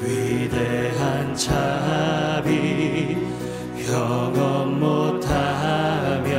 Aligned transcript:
위대한 0.00 1.34
자비 1.34 3.16
영원 3.92 4.80
못하며 4.80 6.32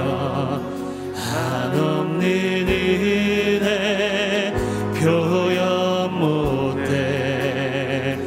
한없는 1.14 2.22
은혜 2.68 4.54
표현 5.00 6.14
못해 6.20 8.18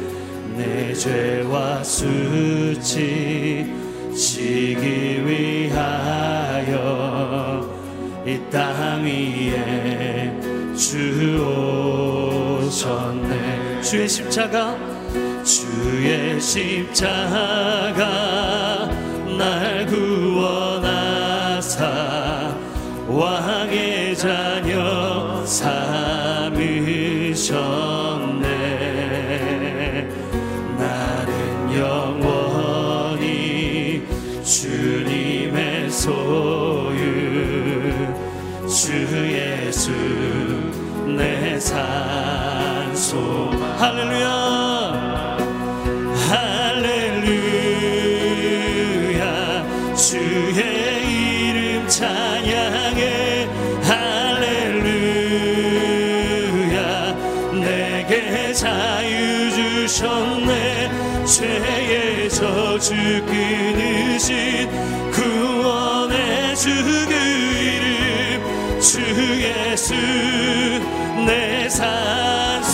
내 0.55 0.93
죄와 0.93 1.83
수치 1.83 3.73
지기 4.15 5.25
위하여 5.25 6.75
이 8.25 8.39
땅 8.49 9.03
위에 9.03 10.33
주 10.75 11.37
오셨네. 12.57 13.81
주의 13.81 14.07
십자가 14.09 14.75
주의 15.45 16.41
십자가 16.41 17.93
날 19.37 19.85
구원하사 19.85 21.85
왕의 23.07 24.17
자녀 24.17 25.45
삼으셨네. 25.45 26.55
나는 30.79 31.77
영원히 31.77 33.21
주님의 34.43 35.91
소유 35.91 36.97
주 38.67 38.91
예수 39.31 39.91
내 41.15 41.59
산소망 41.59 43.05
할렐루야 43.79 44.14
저주 62.29 62.93
끊으신 63.25 64.69
구원의 65.11 66.55
주그 66.55 67.13
이름 67.13 68.79
주 68.79 69.01
예수 69.41 69.93
내 71.25 71.67
산소망 71.67 72.71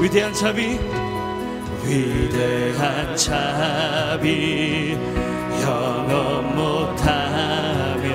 위대한 0.00 0.32
자비 0.34 0.80
위대한 1.84 3.16
자비 3.16 4.98
영원 5.62 6.56
못하며 6.56 8.08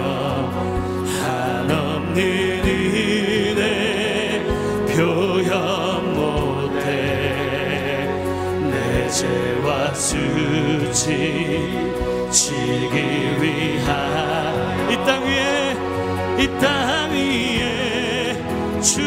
한없는 1.23 2.48
수치 9.99 11.05
지기 12.31 12.95
위하 13.41 13.85
이땅 14.89 15.23
위에 15.25 15.75
이 16.39 16.47
땅 16.57 17.11
위에 17.11 18.33
주 18.81 19.01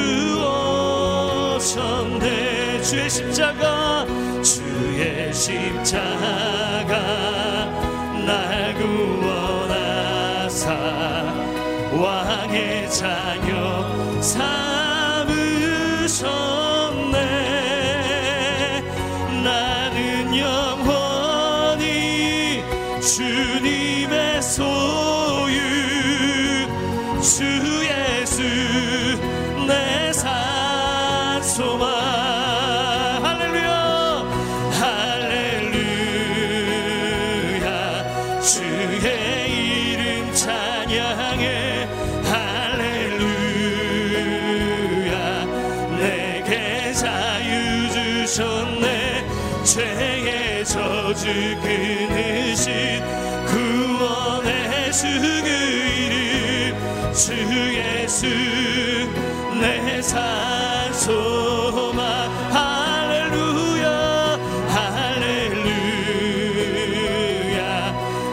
오셨네 1.57 2.83
주의 2.83 3.09
십자가 3.09 4.05
주의 4.43 5.33
십자가 5.33 6.93
날 8.27 8.75
구원하사 8.75 10.67
왕의 11.91 12.91
자녀 12.91 14.21
삼 14.21 14.82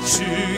할 0.10 0.49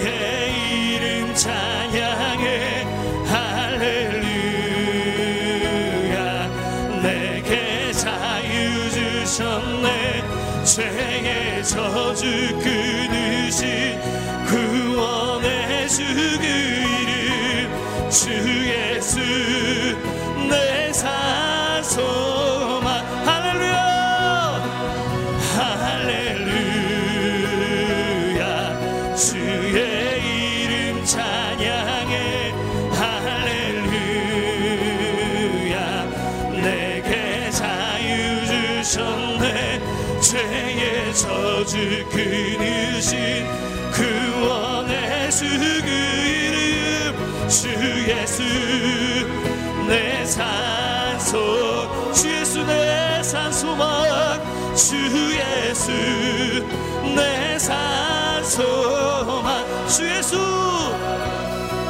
주 59.92 60.08
예수 60.08 60.38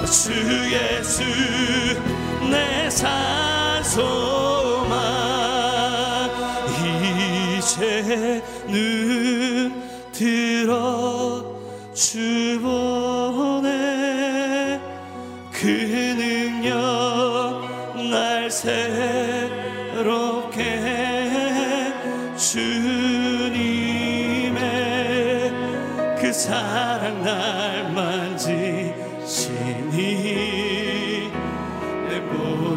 주 0.08 0.34
예수 0.74 1.22
내 2.50 2.90
산소만 2.90 4.02
이제는 7.60 8.42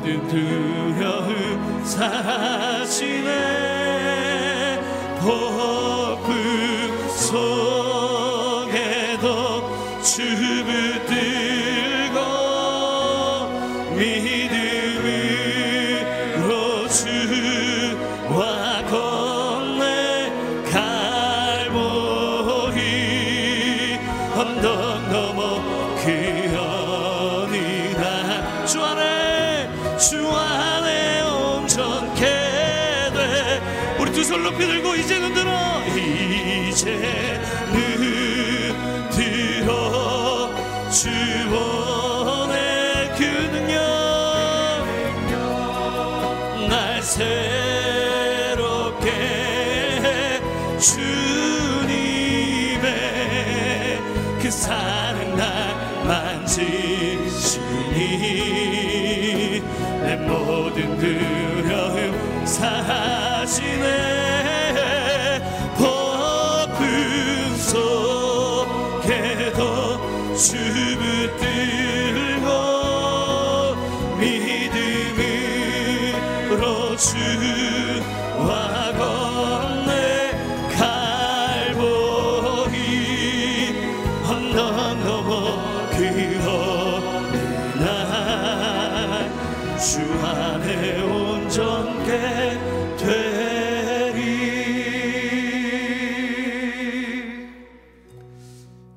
모든 0.04 0.28
두려움 0.28 1.82
사라지네. 1.82 3.30
폭풍 5.18 7.08
속에도 7.08 8.44
주붙 10.02 11.03
온전케 91.84 92.96
되리 92.96 94.24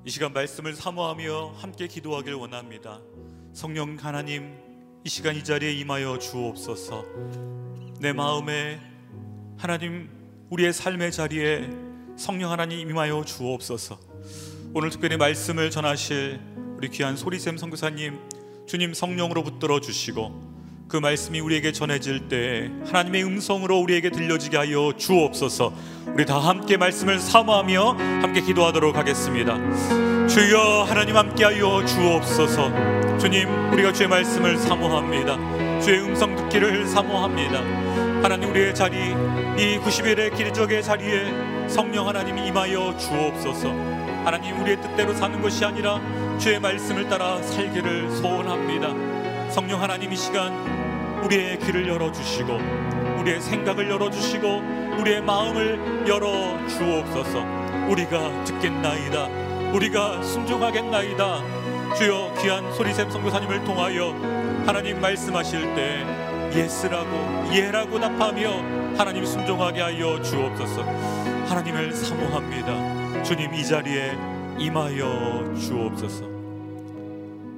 이 0.06 0.10
시간 0.10 0.32
말씀을 0.32 0.74
사모하며 0.74 1.56
함께 1.58 1.88
기도하길 1.88 2.36
원합니다. 2.36 3.02
성령 3.54 3.98
하나님, 4.00 4.58
이 5.04 5.10
시간 5.10 5.36
이 5.36 5.44
자리에 5.44 5.74
임하여 5.74 6.18
주옵소서. 6.20 7.04
내 8.00 8.14
마음에 8.14 8.80
하나님 9.58 10.10
우리의 10.50 10.72
삶의 10.72 11.12
자리에 11.12 11.70
성령 12.18 12.52
하나님 12.52 12.90
임하여 12.90 13.26
주옵소서. 13.26 14.00
오늘 14.74 14.90
특별히 14.92 15.18
말씀을 15.18 15.70
전하실 15.72 16.40
우리 16.78 16.90
귀한 16.90 17.18
소리샘 17.18 17.58
선교사님 17.58 18.20
주님 18.66 18.94
성령으로 18.94 19.44
붙들어 19.44 19.80
주시고 19.80 20.47
그 20.88 20.96
말씀이 20.96 21.42
우리에게 21.42 21.74
전해질 21.74 22.30
때 22.30 22.72
하나님의 22.86 23.24
음성으로 23.26 23.78
우리에게 23.80 24.10
들려지게 24.10 24.56
하여 24.56 24.94
주옵소서. 24.98 25.74
우리 26.08 26.26
다 26.26 26.40
함께 26.40 26.78
말씀을 26.78 27.20
사모하며 27.20 27.98
함께 28.22 28.40
기도하도록 28.40 28.96
하겠습니다. 28.96 29.58
주여 30.28 30.86
하나님 30.88 31.18
함께 31.18 31.44
하여 31.44 31.84
주옵소서. 31.86 33.18
주님 33.18 33.50
우리가 33.74 33.92
주의 33.92 34.08
말씀을 34.08 34.58
사모합니다. 34.58 35.82
주의 35.82 36.00
음성 36.00 36.34
듣기를 36.38 36.88
사모합니다. 36.88 37.60
하나님 38.24 38.50
우리의 38.52 38.74
자리 38.74 38.98
이 39.58 39.80
90일의 39.80 40.36
기적의 40.38 40.84
자리에 40.84 41.68
성령 41.68 42.08
하나님 42.08 42.38
임하여 42.38 42.96
주옵소서. 42.98 43.70
하나님 44.24 44.62
우리의 44.62 44.82
뜻대로 44.82 45.14
사는 45.14 45.42
것이 45.42 45.66
아니라 45.66 46.00
주의 46.38 46.62
말씀을 46.62 47.10
따라 47.10 47.42
살기를 47.42 48.10
소원합니다. 48.12 49.18
성령 49.52 49.82
하나님 49.82 50.12
이 50.12 50.16
시간 50.16 50.77
우리의 51.24 51.60
귀를 51.60 51.88
열어 51.88 52.12
주시고 52.12 52.58
우리의 53.20 53.42
생각을 53.42 53.90
열어 53.90 54.10
주시고 54.10 54.48
우리의 55.00 55.22
마음을 55.22 56.08
열어 56.08 56.58
주옵소서. 56.68 57.44
우리가 57.90 58.44
듣겠나이다. 58.46 59.26
우리가 59.74 60.22
순종하겠나이다. 60.24 61.96
주여 61.96 62.34
귀한 62.42 62.74
소리샘 62.74 63.10
선교사님을 63.10 63.64
통하여 63.64 64.12
하나님 64.66 65.00
말씀하실 65.02 65.76
때 65.76 66.06
yes라고 66.56 67.54
예라고 67.54 68.00
답하며 68.00 68.96
하나님 68.98 69.26
순종하게 69.26 69.82
하여 69.82 70.22
주옵소서. 70.22 70.84
하나님을 71.48 71.94
사모합니다. 71.94 73.24
주님 73.24 73.54
이 73.54 73.66
자리에 73.66 74.12
임하여 74.58 75.56
주옵소서. 75.60 76.26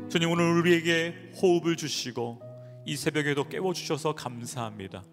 주님 0.09 0.31
오늘 0.31 0.59
우리에게 0.59 1.13
호흡을 1.41 1.75
주시고 1.75 2.48
이 2.86 2.95
새벽에도 2.95 3.48
깨워 3.48 3.74
주셔서 3.74 4.15
감사합니다. 4.15 5.03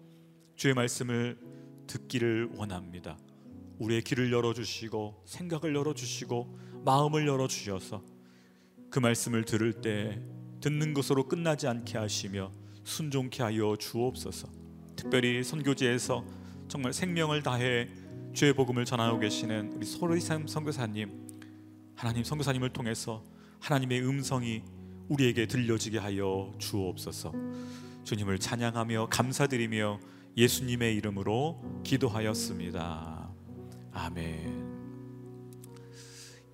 주의 0.55 0.73
말씀을 0.73 1.37
듣기를 1.85 2.49
원합니다. 2.55 3.17
우리의 3.79 4.01
귀를 4.01 4.31
열어 4.31 4.53
주시고 4.53 5.23
생각을 5.25 5.75
열어 5.75 5.93
주시고 5.93 6.57
마음을 6.85 7.27
열어 7.27 7.47
주셔서 7.47 8.03
그 8.89 8.99
말씀을 8.99 9.43
들을 9.43 9.81
때 9.81 10.21
듣는 10.61 10.93
것으로 10.93 11.27
끝나지 11.27 11.67
않게 11.67 11.97
하시며 11.97 12.51
순종케 12.83 13.43
하여 13.43 13.75
주옵소서. 13.75 14.49
특별히 14.95 15.43
선교지에서 15.43 16.25
정말 16.67 16.93
생명을 16.93 17.43
다해 17.43 17.89
주의 18.33 18.53
복음을 18.53 18.85
전하고 18.85 19.19
계시는 19.19 19.73
우리 19.73 19.85
소리샘 19.85 20.47
선교사님 20.47 21.27
하나님 21.95 22.23
선교사님을 22.23 22.69
통해서 22.69 23.23
하나님의 23.59 24.01
음성이 24.07 24.63
우리에게 25.09 25.47
들려지게 25.47 25.97
하여 25.97 26.53
주옵소서. 26.57 27.33
주님을 28.03 28.39
찬양하며 28.39 29.07
감사드리며 29.09 29.99
예수님의 30.37 30.95
이름으로 30.95 31.81
기도하였습니다. 31.83 33.29
아멘. 33.91 34.67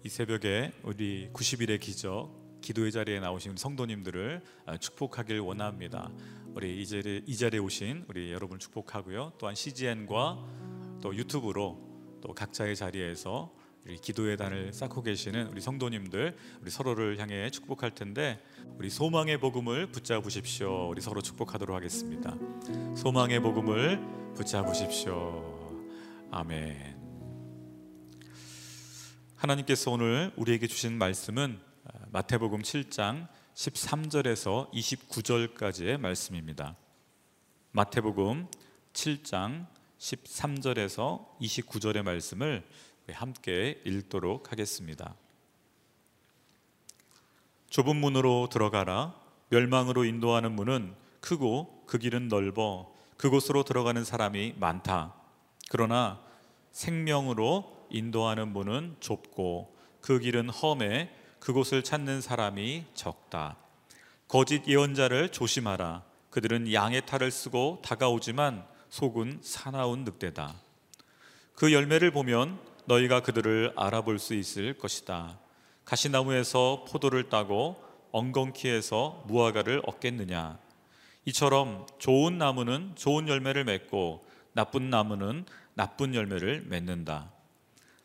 이 0.03 0.09
새벽에 0.09 0.71
우리 0.83 1.29
90일의 1.33 1.79
기적 1.79 2.59
기도의 2.61 2.91
자리에 2.91 3.19
나오신 3.19 3.57
성도님들을 3.57 4.41
축복하길 4.79 5.39
원합니다. 5.39 6.11
우리 6.55 6.81
이 6.81 6.87
자리에, 6.87 7.21
이 7.25 7.35
자리에 7.35 7.59
오신 7.59 8.05
우리 8.07 8.31
여러분 8.31 8.59
축복하고요. 8.59 9.33
또한 9.37 9.53
CGN과 9.55 10.45
또 11.01 11.15
유튜브로 11.15 12.19
또 12.21 12.33
각자의 12.33 12.75
자리에서 12.75 13.53
우리 13.85 13.97
기도의 13.97 14.37
단을 14.37 14.71
쌓고 14.71 15.03
계시는 15.03 15.47
우리 15.47 15.59
성도님들 15.59 16.37
우리 16.61 16.71
서로를 16.71 17.19
향해 17.19 17.49
축복할 17.49 17.93
텐데 17.93 18.41
우리 18.77 18.89
소망의 18.89 19.39
복음을 19.39 19.87
붙잡으십시오. 19.87 20.87
우리 20.87 21.01
서로 21.01 21.21
축복하도록 21.21 21.75
하겠습니다. 21.75 22.33
소망의 22.95 23.41
복음을 23.41 23.99
붙잡으십시오. 24.35 25.83
아멘. 26.31 26.97
하나님께서 29.35 29.91
오늘 29.91 30.31
우리에게 30.37 30.67
주신 30.67 30.97
말씀은 30.97 31.59
마태복음 32.11 32.61
7장 32.61 33.27
13절에서 33.53 34.71
29절까지의 34.71 35.97
말씀입니다. 35.97 36.77
마태복음 37.71 38.47
7장 38.93 39.67
13절에서 39.99 41.37
29절의 41.41 42.03
말씀을 42.03 42.63
함께 43.11 43.81
읽도록 43.85 44.51
하겠습니다. 44.51 45.15
좁은 47.69 47.95
문으로 47.95 48.49
들어가라. 48.51 49.15
멸망으로 49.49 50.05
인도하는 50.05 50.51
문은 50.53 50.95
크고 51.19 51.83
그 51.85 51.97
길은 51.97 52.27
넓어 52.27 52.93
그곳으로 53.17 53.63
들어가는 53.63 54.03
사람이 54.03 54.55
많다. 54.57 55.13
그러나 55.69 56.21
생명으로 56.71 57.87
인도하는 57.89 58.49
문은 58.49 58.97
좁고 58.99 59.75
그 60.01 60.19
길은 60.19 60.49
험해 60.49 61.09
그곳을 61.39 61.83
찾는 61.83 62.21
사람이 62.21 62.85
적다. 62.93 63.57
거짓 64.27 64.67
예언자를 64.67 65.29
조심하라. 65.29 66.03
그들은 66.29 66.73
양의 66.73 67.05
탈을 67.05 67.31
쓰고 67.31 67.81
다가오지만 67.83 68.65
속은 68.89 69.39
사나운 69.41 70.03
늑대다. 70.03 70.55
그 71.55 71.71
열매를 71.71 72.11
보면 72.11 72.59
너희가 72.85 73.21
그들을 73.21 73.73
알아볼 73.75 74.19
수 74.19 74.33
있을 74.33 74.77
것이다. 74.77 75.39
가시나무에서 75.85 76.85
포도를 76.87 77.29
따고 77.29 77.81
엉겅퀴에서 78.11 79.23
무화과를 79.27 79.81
얻겠느냐? 79.85 80.57
이처럼 81.25 81.87
좋은 81.99 82.37
나무는 82.37 82.91
좋은 82.95 83.27
열매를 83.27 83.63
맺고 83.63 84.25
나쁜 84.53 84.89
나무는 84.89 85.45
나쁜 85.73 86.13
열매를 86.13 86.65
맺는다. 86.67 87.31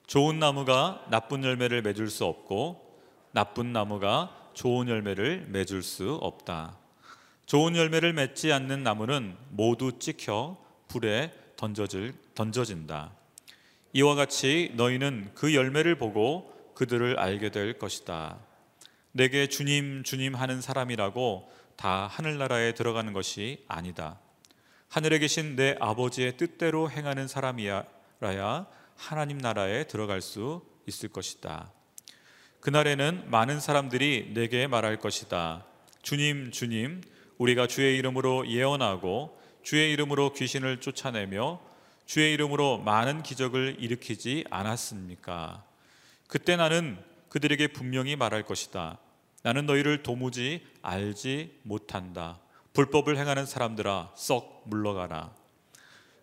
좋은 0.06 0.38
나무가 0.38 1.04
나쁜 1.10 1.44
열매를 1.44 1.82
맺을 1.82 2.08
수 2.08 2.24
없고 2.24 3.00
나쁜 3.32 3.72
나무가 3.72 4.34
좋은 4.54 4.88
열매를 4.88 5.46
맺을 5.48 5.82
수 5.82 6.14
없다. 6.14 6.78
좋은 7.46 7.76
열매를 7.76 8.12
맺지 8.12 8.52
않는 8.52 8.82
나무는 8.82 9.36
모두 9.50 9.98
찍혀 9.98 10.56
불에 10.88 11.32
던져질, 11.56 12.14
던져진다. 12.34 13.17
이와 13.92 14.14
같이 14.14 14.72
너희는 14.74 15.30
그 15.34 15.54
열매를 15.54 15.96
보고 15.96 16.52
그들을 16.74 17.18
알게 17.18 17.50
될 17.50 17.78
것이다. 17.78 18.38
내게 19.12 19.48
주님, 19.48 20.02
주님 20.04 20.34
하는 20.34 20.60
사람이라고 20.60 21.50
다 21.76 22.06
하늘나라에 22.06 22.74
들어가는 22.74 23.12
것이 23.12 23.64
아니다. 23.66 24.20
하늘에 24.88 25.18
계신 25.18 25.56
내 25.56 25.76
아버지의 25.80 26.36
뜻대로 26.36 26.90
행하는 26.90 27.28
사람이라야 27.28 28.66
하나님 28.96 29.38
나라에 29.38 29.84
들어갈 29.84 30.20
수 30.20 30.62
있을 30.86 31.08
것이다. 31.08 31.72
그날에는 32.60 33.30
많은 33.30 33.60
사람들이 33.60 34.32
내게 34.34 34.66
말할 34.66 34.98
것이다. 34.98 35.64
주님, 36.02 36.50
주님, 36.50 37.02
우리가 37.38 37.66
주의 37.66 37.96
이름으로 37.96 38.48
예언하고 38.48 39.38
주의 39.62 39.92
이름으로 39.92 40.32
귀신을 40.32 40.80
쫓아내며 40.80 41.60
주의 42.08 42.32
이름으로 42.32 42.78
많은 42.78 43.22
기적을 43.22 43.76
일으키지 43.80 44.46
않았습니까? 44.48 45.62
그때 46.26 46.56
나는 46.56 46.96
그들에게 47.28 47.66
분명히 47.68 48.16
말할 48.16 48.44
것이다. 48.44 48.96
나는 49.42 49.66
너희를 49.66 50.02
도무지 50.02 50.66
알지 50.80 51.58
못한다. 51.64 52.38
불법을 52.72 53.18
행하는 53.18 53.44
사람들아, 53.44 54.12
썩 54.14 54.62
물러가라. 54.64 55.32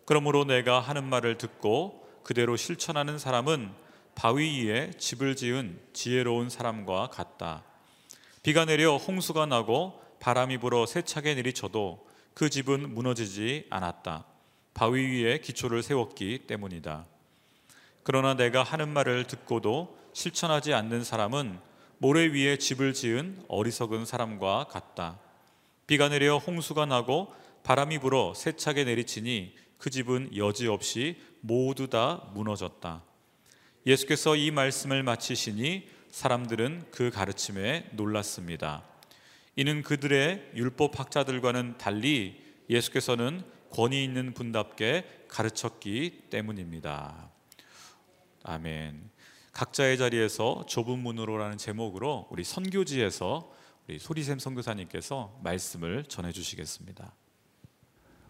그러므로 0.06 0.44
내가 0.44 0.80
하는 0.80 1.04
말을 1.04 1.38
듣고 1.38 2.04
그대로 2.24 2.56
실천하는 2.56 3.20
사람은 3.20 3.70
바위 4.16 4.66
위에 4.66 4.90
집을 4.98 5.36
지은 5.36 5.78
지혜로운 5.92 6.50
사람과 6.50 7.10
같다. 7.10 7.62
비가 8.42 8.64
내려 8.64 8.96
홍수가 8.96 9.46
나고 9.46 10.02
바람이 10.18 10.58
불어 10.58 10.84
세차게 10.84 11.36
내리쳐도 11.36 12.04
그 12.34 12.50
집은 12.50 12.92
무너지지 12.92 13.68
않았다. 13.70 14.24
바위 14.76 15.06
위에 15.06 15.38
기초를 15.38 15.82
세웠기 15.82 16.40
때문이다. 16.46 17.06
그러나 18.02 18.34
내가 18.34 18.62
하는 18.62 18.90
말을 18.90 19.26
듣고도 19.26 19.98
실천하지 20.12 20.74
않는 20.74 21.02
사람은 21.02 21.58
모래 21.96 22.26
위에 22.26 22.58
집을 22.58 22.92
지은 22.92 23.42
어리석은 23.48 24.04
사람과 24.04 24.64
같다. 24.64 25.18
비가 25.86 26.10
내려 26.10 26.36
홍수가 26.36 26.84
나고 26.84 27.32
바람이 27.62 28.00
불어 28.00 28.34
세차게 28.34 28.84
내리치니 28.84 29.54
그 29.78 29.88
집은 29.88 30.36
여지없이 30.36 31.16
모두 31.40 31.88
다 31.88 32.28
무너졌다. 32.34 33.02
예수께서 33.86 34.36
이 34.36 34.50
말씀을 34.50 35.02
마치시니 35.02 35.88
사람들은 36.10 36.88
그 36.90 37.10
가르침에 37.10 37.88
놀랐습니다. 37.92 38.82
이는 39.56 39.82
그들의 39.82 40.50
율법 40.54 41.00
학자들과는 41.00 41.78
달리 41.78 42.44
예수께서는 42.68 43.55
권위 43.76 44.02
있는 44.04 44.32
분답게 44.32 45.04
가르쳤기 45.28 46.28
때문입니다. 46.30 47.28
아멘. 48.42 49.10
각자의 49.52 49.98
자리에서 49.98 50.64
좁은 50.66 50.98
문으로라는 50.98 51.58
제목으로 51.58 52.26
우리 52.30 52.42
선교지에서 52.42 53.52
우리 53.86 53.98
소리샘 53.98 54.38
선교사님께서 54.38 55.40
말씀을 55.44 56.04
전해 56.04 56.32
주시겠습니다. 56.32 57.12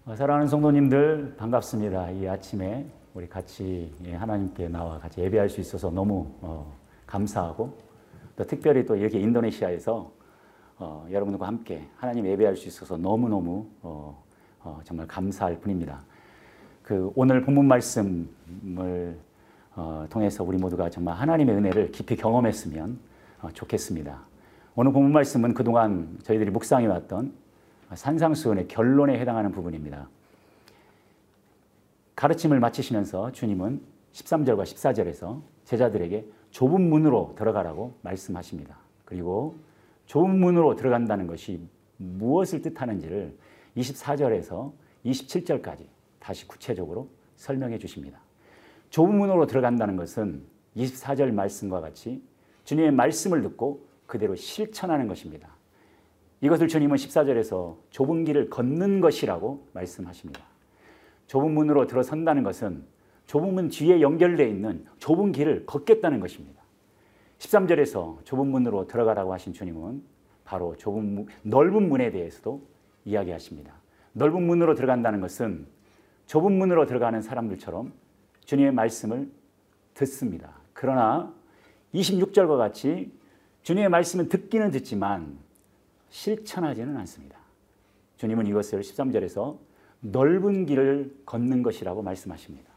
어, 0.07 0.17
사랑하는 0.17 0.49
성도님들 0.49 1.37
반갑습니다. 1.37 2.11
이 2.11 2.26
아침에 2.26 2.85
우리 3.15 3.29
같이 3.29 3.95
예, 4.05 4.15
하나님께 4.15 4.67
나와 4.69 4.99
같이 4.99 5.21
예배할 5.21 5.49
수 5.49 5.61
있어서 5.61 5.93
너무 5.93 6.29
어, 6.41 6.76
감사하고 7.07 7.79
또 8.35 8.45
특별히 8.45 8.85
또 8.85 8.97
이렇게 8.97 9.21
인도네시아에서 9.21 10.12
어, 10.79 11.07
여러분들과 11.09 11.47
함께 11.47 11.88
하나님 11.99 12.26
예배할 12.26 12.57
수 12.57 12.67
있어서 12.67 12.97
너무 12.97 13.29
너무 13.29 13.71
어, 14.67 14.79
어, 14.79 14.81
정말 14.83 15.07
감사할 15.07 15.61
뿐입니다. 15.61 16.03
그 16.83 17.13
오늘 17.15 17.41
본문 17.43 17.67
말씀을 17.67 19.17
어, 19.77 20.07
통해서 20.11 20.43
우리 20.43 20.59
모두가 20.59 20.91
정말 20.91 21.15
하나님의 21.17 21.55
은혜를 21.55 21.93
깊이 21.93 22.17
경험했으면 22.17 22.99
어, 23.43 23.49
좋겠습니다. 23.53 24.21
오늘 24.75 24.93
본문 24.93 25.13
말씀은 25.13 25.55
그동안 25.55 26.19
저희들이 26.25 26.51
묵상해 26.51 26.87
왔던 26.87 27.33
산상수훈의 27.95 28.67
결론에 28.67 29.19
해당하는 29.21 29.53
부분입니다. 29.53 30.09
가르침을 32.17 32.59
마치시면서 32.59 33.33
주님은 33.33 33.81
13절과 34.13 34.63
14절에서 34.65 35.43
제자들에게 35.65 36.27
좁은 36.51 36.89
문으로 36.89 37.35
들어가라고 37.39 37.95
말씀하십니다. 38.03 38.77
그리고 39.05 39.57
좁은 40.07 40.41
문으로 40.41 40.75
들어간다는 40.75 41.27
것이 41.27 41.61
무엇을 41.99 42.63
뜻하는지를 42.63 43.37
24절에서 43.76 44.73
27절까지 45.04 45.87
다시 46.18 46.47
구체적으로 46.49 47.09
설명해 47.37 47.78
주십니다. 47.78 48.21
좁은 48.90 49.16
문으로 49.16 49.47
들어간다는 49.47 49.97
것은 49.97 50.45
24절 50.76 51.33
말씀과 51.33 51.80
같이 51.80 52.23
주님의 52.64 52.92
말씀을 52.92 53.42
듣고 53.42 53.87
그대로 54.06 54.35
실천하는 54.35 55.06
것입니다. 55.09 55.49
이것을 56.40 56.68
주님은 56.68 56.97
14절에서 56.97 57.76
좁은 57.90 58.25
길을 58.25 58.50
걷는 58.50 59.00
것이라고 59.00 59.68
말씀하십니다. 59.73 60.45
좁은 61.26 61.52
문으로 61.52 61.87
들어선다는 61.87 62.42
것은 62.42 62.85
좁은 63.26 63.54
문 63.54 63.68
뒤에 63.68 64.00
연결되어 64.00 64.47
있는 64.47 64.87
좁은 64.99 65.33
길을 65.33 65.66
걷겠다는 65.66 66.21
것입니다. 66.21 66.62
13절에서 67.38 68.25
좁은 68.25 68.47
문으로 68.49 68.87
들어가라고 68.87 69.33
하신 69.33 69.52
주님은 69.52 70.02
바로 70.45 70.76
좁은 70.76 71.14
문, 71.14 71.26
넓은 71.42 71.88
문에 71.88 72.11
대해서도 72.11 72.62
이야기하십니다. 73.07 73.73
넓은 74.13 74.43
문으로 74.43 74.75
들어간다는 74.75 75.21
것은 75.21 75.67
좁은 76.27 76.53
문으로 76.53 76.87
들어가는 76.87 77.23
사람들처럼 77.23 77.93
주님의 78.45 78.73
말씀을 78.73 79.31
듣습니다. 79.95 80.53
그러나 80.73 81.33
26절과 81.95 82.59
같이 82.59 83.13
주님의 83.63 83.89
말씀은 83.89 84.29
듣기는 84.29 84.71
듣지만 84.71 85.39
실천하지는 86.11 86.97
않습니다. 86.99 87.39
주님은 88.17 88.47
이것을 88.47 88.81
13절에서 88.81 89.59
넓은 90.01 90.67
길을 90.67 91.23
걷는 91.25 91.63
것이라고 91.63 92.03
말씀하십니다. 92.03 92.71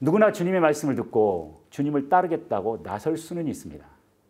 누구나 0.00 0.32
주님의 0.32 0.60
말씀을 0.60 0.94
듣고 0.96 1.62
주님을 1.70 2.08
따르겠다고 2.08 2.82
나설 2.82 3.16
수는 3.16 3.48
있습니다. 3.48 3.86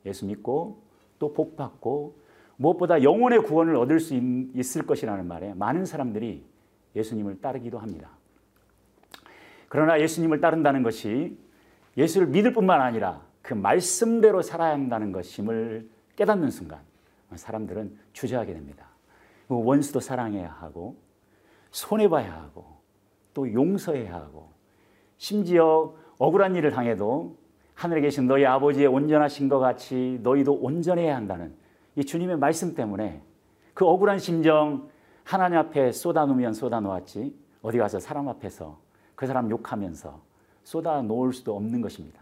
예수 0.06 0.26
믿고 0.26 0.82
또 1.18 1.32
복 1.32 1.56
받고 1.56 2.18
무엇보다 2.56 3.02
영혼의 3.02 3.42
구원을 3.42 3.76
얻을 3.76 4.00
수 4.00 4.14
있 4.14 4.76
을 4.76 4.86
것이라는 4.86 5.26
말에 5.26 5.54
많은 5.54 5.84
사람들이 5.84 6.44
예수님을 6.96 7.40
따르기도 7.40 7.78
합니다. 7.78 8.10
그러나 9.68 10.00
예수님을 10.00 10.40
따른다는 10.40 10.82
것이 10.82 11.36
예수를 11.96 12.28
믿을 12.28 12.52
뿐만 12.52 12.80
아니라 12.80 13.22
그 13.42 13.54
말씀대로 13.54 14.42
살아야 14.42 14.72
한다는 14.72 15.12
것임을 15.12 15.88
깨닫는 16.16 16.50
순간 16.50 16.80
사람들은 17.34 17.96
주저하게 18.12 18.52
됩니다. 18.52 18.86
원수도 19.48 20.00
사랑해야 20.00 20.48
하고 20.48 20.96
손해봐야 21.72 22.32
하고 22.32 22.64
또 23.34 23.52
용서해야 23.52 24.14
하고 24.14 24.50
심지어 25.16 25.94
억울한 26.18 26.54
일을 26.54 26.70
당해도 26.70 27.36
하늘에 27.74 28.00
계신 28.00 28.28
너희 28.28 28.46
아버지의 28.46 28.86
온전하신 28.86 29.48
것 29.48 29.58
같이 29.58 30.20
너희도 30.22 30.54
온전해야 30.54 31.16
한다는 31.16 31.54
이 31.96 32.04
주님의 32.04 32.38
말씀 32.38 32.74
때문에 32.74 33.22
그 33.72 33.86
억울한 33.86 34.18
심정 34.18 34.88
하나님 35.22 35.58
앞에 35.58 35.92
쏟아놓으면 35.92 36.52
쏟아놓았지 36.52 37.34
어디 37.62 37.78
가서 37.78 37.98
사람 37.98 38.28
앞에서 38.28 38.78
그 39.14 39.26
사람 39.26 39.50
욕하면서 39.50 40.20
쏟아놓을 40.64 41.32
수도 41.32 41.56
없는 41.56 41.80
것입니다. 41.80 42.20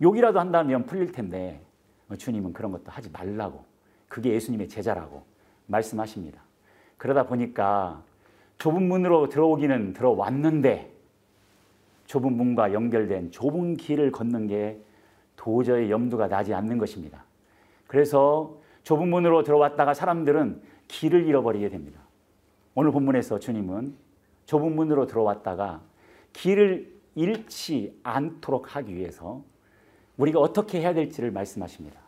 욕이라도 0.00 0.38
한다면 0.38 0.86
풀릴 0.86 1.12
텐데 1.12 1.60
주님은 2.16 2.52
그런 2.52 2.72
것도 2.72 2.84
하지 2.86 3.10
말라고 3.10 3.64
그게 4.08 4.32
예수님의 4.34 4.68
제자라고 4.68 5.24
말씀하십니다. 5.66 6.40
그러다 6.96 7.26
보니까 7.26 8.02
좁은 8.58 8.86
문으로 8.86 9.28
들어오기는 9.28 9.92
들어왔는데 9.94 10.92
좁은 12.06 12.32
문과 12.32 12.72
연결된 12.72 13.30
좁은 13.30 13.76
길을 13.76 14.12
걷는 14.12 14.46
게 14.46 14.80
도저히 15.36 15.90
염두가 15.90 16.28
나지 16.28 16.54
않는 16.54 16.78
것입니다. 16.78 17.24
그래서 17.86 18.56
좁은 18.84 19.08
문으로 19.08 19.42
들어왔다가 19.42 19.94
사람들은 19.94 20.62
길을 20.88 21.26
잃어버리게 21.26 21.68
됩니다. 21.70 22.00
오늘 22.74 22.92
본문에서 22.92 23.38
주님은 23.38 23.94
좁은 24.46 24.74
문으로 24.74 25.06
들어왔다가 25.06 25.82
길을 26.32 26.92
잃지 27.14 27.98
않도록 28.02 28.76
하기 28.76 28.94
위해서 28.94 29.42
우리가 30.16 30.38
어떻게 30.38 30.80
해야 30.80 30.94
될지를 30.94 31.30
말씀하십니다. 31.30 31.98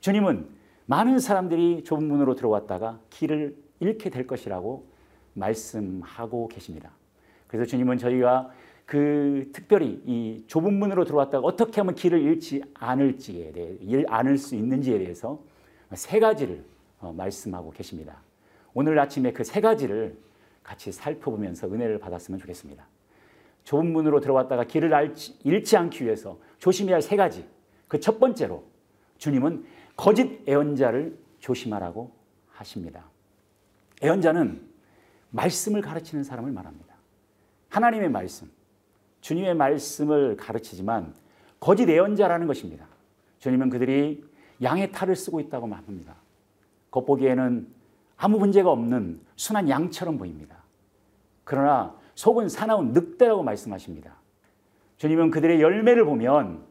주님은 0.00 0.48
많은 0.86 1.18
사람들이 1.18 1.82
좁은 1.84 2.06
문으로 2.06 2.34
들어왔다가 2.34 3.00
길을 3.10 3.56
잃게 3.80 4.10
될 4.10 4.26
것이라고 4.26 4.86
말씀하고 5.34 6.48
계십니다. 6.48 6.90
그래서 7.46 7.68
주님은 7.68 7.98
저희가 7.98 8.50
그 8.84 9.50
특별히 9.52 10.00
이 10.06 10.44
좁은 10.46 10.74
문으로 10.74 11.04
들어왔다가 11.04 11.44
어떻게 11.44 11.80
하면 11.80 11.94
길을 11.94 12.20
잃지 12.20 12.62
않을지에 12.74 13.52
대해 13.52 14.04
않을 14.06 14.38
수 14.38 14.54
있는지에 14.54 14.98
대해서 14.98 15.40
세 15.94 16.18
가지를 16.20 16.64
어, 17.00 17.12
말씀하고 17.12 17.70
계십니다. 17.70 18.20
오늘 18.74 18.98
아침에 18.98 19.32
그 19.32 19.44
세 19.44 19.60
가지를 19.60 20.16
같이 20.62 20.90
살펴보면서 20.92 21.68
은혜를 21.68 21.98
받았으면 21.98 22.40
좋겠습니다. 22.40 22.86
좁은 23.64 23.92
문으로 23.92 24.20
들어왔다가 24.20 24.64
길을 24.64 24.92
알지, 24.94 25.38
잃지 25.44 25.76
않기 25.76 26.04
위해서 26.04 26.38
조심해야 26.58 26.96
할 26.96 27.02
세 27.02 27.16
가지. 27.16 27.46
그 27.88 27.98
첫 28.00 28.18
번째로 28.18 28.64
주님은 29.18 29.64
거짓 29.96 30.42
애언자를 30.48 31.16
조심하라고 31.38 32.12
하십니다. 32.50 33.04
애언자는 34.02 34.60
말씀을 35.30 35.80
가르치는 35.82 36.24
사람을 36.24 36.50
말합니다. 36.52 36.94
하나님의 37.68 38.10
말씀, 38.10 38.50
주님의 39.20 39.54
말씀을 39.54 40.36
가르치지만 40.36 41.14
거짓 41.60 41.88
애언자라는 41.88 42.46
것입니다. 42.46 42.86
주님은 43.38 43.70
그들이 43.70 44.24
양의 44.62 44.92
탈을 44.92 45.16
쓰고 45.16 45.40
있다고 45.40 45.66
말합니다. 45.66 46.14
겉보기에는 46.90 47.66
아무 48.16 48.38
문제가 48.38 48.70
없는 48.70 49.20
순한 49.36 49.68
양처럼 49.68 50.18
보입니다. 50.18 50.56
그러나 51.44 51.94
속은 52.14 52.48
사나운 52.48 52.92
늑대라고 52.92 53.42
말씀하십니다. 53.42 54.14
주님은 54.96 55.30
그들의 55.30 55.60
열매를 55.60 56.04
보면 56.04 56.64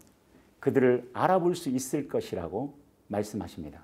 그들을 0.60 1.12
알아볼 1.14 1.56
수 1.56 1.70
있을 1.70 2.08
것이라고 2.08 2.76
말씀하십니다. 3.08 3.82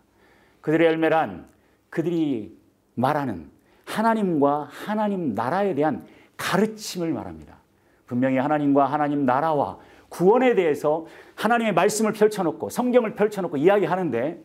그들의 0.62 0.88
열매란 0.88 1.48
그들이 1.90 2.58
말하는 2.96 3.50
하나님과 3.86 4.70
하나님 4.72 5.36
나라에 5.36 5.76
대한 5.76 6.06
가르침을 6.38 7.14
말합니다. 7.14 7.58
분명히 8.08 8.38
하나님과 8.38 8.86
하나님 8.86 9.26
나라와 9.26 9.78
구원에 10.12 10.56
대해서 10.56 11.06
하나님의 11.36 11.74
말씀을 11.74 12.12
펼쳐놓고 12.12 12.70
성경을 12.70 13.16
펼쳐놓고 13.16 13.56
이야기하는데 13.58 14.44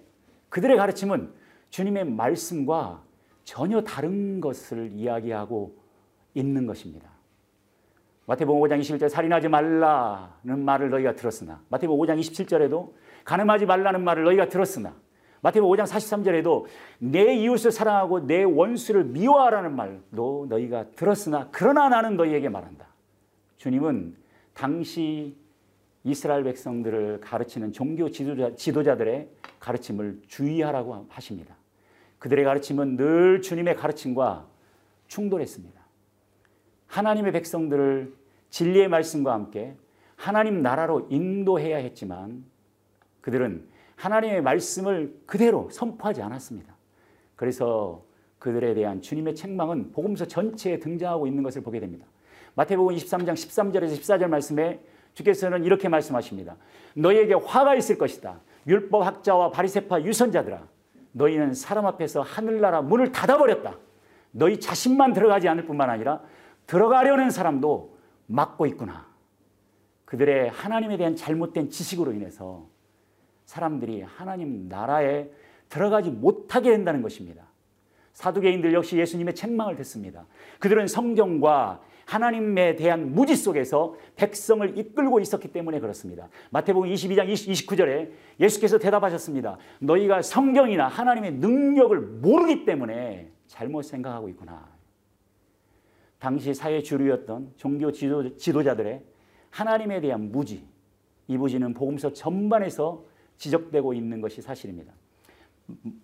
그들의 0.49 0.77
가르침은 0.77 1.33
주님의 1.71 2.05
말씀과 2.05 3.03
전혀 3.43 3.83
다른 3.83 4.41
것을 4.41 4.93
이야기하고 4.93 5.77
있는 6.35 6.67
것입니다. 6.67 7.11
마태복음 8.27 8.61
5장 8.63 8.81
21절 8.81 9.09
살인하지 9.09 9.49
말라는 9.49 10.65
말을 10.65 10.91
너희가 10.91 11.17
들었으나 11.17 11.61
마태복음 11.69 12.07
5장 12.07 12.19
27절에도 12.21 12.93
가늠하지 13.25 13.67
말라는 13.67 14.05
말을 14.05 14.23
너희가 14.23 14.49
들었으나 14.49 14.95
마태복음 15.43 15.77
5장 15.77 15.85
43절에도 15.85 16.67
내 17.01 17.35
이웃을 17.35 17.73
사랑하고 17.73 18.27
내 18.27 18.45
원수를 18.45 19.05
미워하라는 19.05 19.75
말도 19.75 20.47
너희가 20.49 20.91
들었으나 20.95 21.49
그러나 21.51 21.89
나는 21.89 22.17
너희에게 22.17 22.49
말한다. 22.49 22.87
주님은 23.57 24.17
당시 24.55 25.37
이스라엘 26.07 26.45
백성들을 26.45 27.21
가르치는 27.21 27.73
종교 27.73 28.09
지도자, 28.09 28.55
지도자들의 28.55 29.29
가르침을 29.59 30.23
주의하라고 30.29 31.07
하십니다. 31.09 31.57
그들의 32.21 32.45
가르침은 32.45 32.97
늘 32.97 33.43
주님의 33.43 33.75
가르침과 33.75 34.47
충돌했습니다. 35.09 35.81
하나님의 36.87 37.33
백성들을 37.33 38.15
진리의 38.51 38.87
말씀과 38.87 39.35
함께 39.35 39.75
하나님 40.15 40.63
나라로 40.63 41.09
인도해야 41.11 41.79
했지만 41.79 42.45
그들은 43.21 43.67
하나님의 43.97 44.43
말씀을 44.43 45.13
그대로 45.27 45.69
선포하지 45.71 46.23
않았습니다. 46.23 46.73
그래서 47.35 48.05
그들에 48.39 48.75
대한 48.75 49.03
주님의 49.03 49.35
책망은 49.35 49.91
복음서 49.91 50.27
전체에 50.29 50.79
등장하고 50.79 51.27
있는 51.27 51.43
것을 51.43 51.63
보게 51.63 51.81
됩니다. 51.81 52.07
마태복음 52.55 52.95
23장 52.95 53.33
13절에서 53.33 53.95
14절 53.95 54.29
말씀에 54.29 54.81
주께서는 55.17 55.65
이렇게 55.65 55.89
말씀하십니다. 55.89 56.57
너희에게 56.95 57.35
화가 57.35 57.75
있을 57.75 57.97
것이다. 57.97 58.41
율법 58.67 59.05
학자와 59.05 59.51
바리새파 59.51 60.03
유선자들아 60.03 60.69
너희는 61.13 61.55
사람 61.55 61.87
앞에서 61.87 62.21
하늘나라 62.21 62.83
문을 62.83 63.13
닫아버렸다. 63.13 63.79
너희 64.33 64.61
자신만 64.61 65.15
들어가지 65.15 65.49
않을 65.49 65.65
뿐만 65.65 65.89
아니라 65.89 66.21
들어가려는 66.67 67.31
사람도 67.31 67.97
막고 68.27 68.67
있구나. 68.67 69.07
그들의 70.05 70.51
하나님에 70.51 70.99
대한 70.99 71.17
잘못된 71.17 71.71
지식으로 71.71 72.13
인해서 72.13 72.67
사람들이 73.47 74.03
하나님 74.03 74.69
나라에 74.69 75.31
들어가지 75.71 76.11
못하게 76.11 76.71
된다는 76.73 77.01
것입니다. 77.01 77.45
사두개인들 78.13 78.75
역시 78.75 78.99
예수님의 78.99 79.35
책망을 79.35 79.77
듣습니다. 79.77 80.27
그들은 80.59 80.87
성경과 80.87 81.81
하나님에 82.07 82.77
대한 82.77 83.13
무지 83.13 83.35
속에서 83.35 83.97
백성을 84.15 84.79
이끌고 84.79 85.19
있었기 85.21 85.49
때문에 85.49 85.81
그렇습니다. 85.81 86.29
마태복음 86.51 86.89
22장 86.89 87.29
29절에 87.29 88.11
예수께서 88.41 88.79
대답하셨습니다. 88.79 89.59
너희가 89.81 90.23
성경이나 90.23 90.87
하나님의 90.87 91.33
능력을 91.33 92.01
모르기 92.01 92.65
때문에 92.65 93.33
잘못 93.49 93.83
생각하고 93.83 94.29
있구나. 94.29 94.69
당시 96.21 96.55
사회 96.55 96.81
주류였던 96.81 97.55
종교 97.57 97.91
지도, 97.91 98.37
지도 98.37 98.63
자들의 98.63 99.03
하나님에 99.51 100.01
대한 100.01 100.31
무지, 100.31 100.65
이 101.27 101.37
무지는 101.37 101.75
복음서 101.75 102.13
전반에서 102.13 103.05
지적되고 103.37 103.95
있는 103.95 104.21
것이 104.21 104.41
사실입니다. 104.41 104.93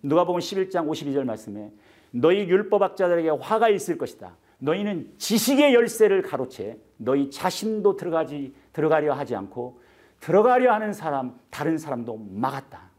누가복음 0.01 0.39
11장 0.39 0.85
52절 0.89 1.23
말씀에 1.23 1.71
너희 2.11 2.41
율법학자들에게 2.41 3.29
화가 3.29 3.69
있을 3.69 3.97
것이다. 3.97 4.35
너희는 4.63 5.13
지식의 5.17 5.73
열쇠를 5.73 6.21
가로채 6.21 6.79
너희 6.95 7.29
자신도 7.29 7.97
들어가지 7.97 8.55
들어가려 8.71 9.13
하지 9.13 9.35
않고 9.35 9.81
들어가려 10.21 10.73
하는 10.73 10.93
사람 10.93 11.37
다른 11.49 11.77
사람도 11.77 12.15
막았다. 12.15 12.89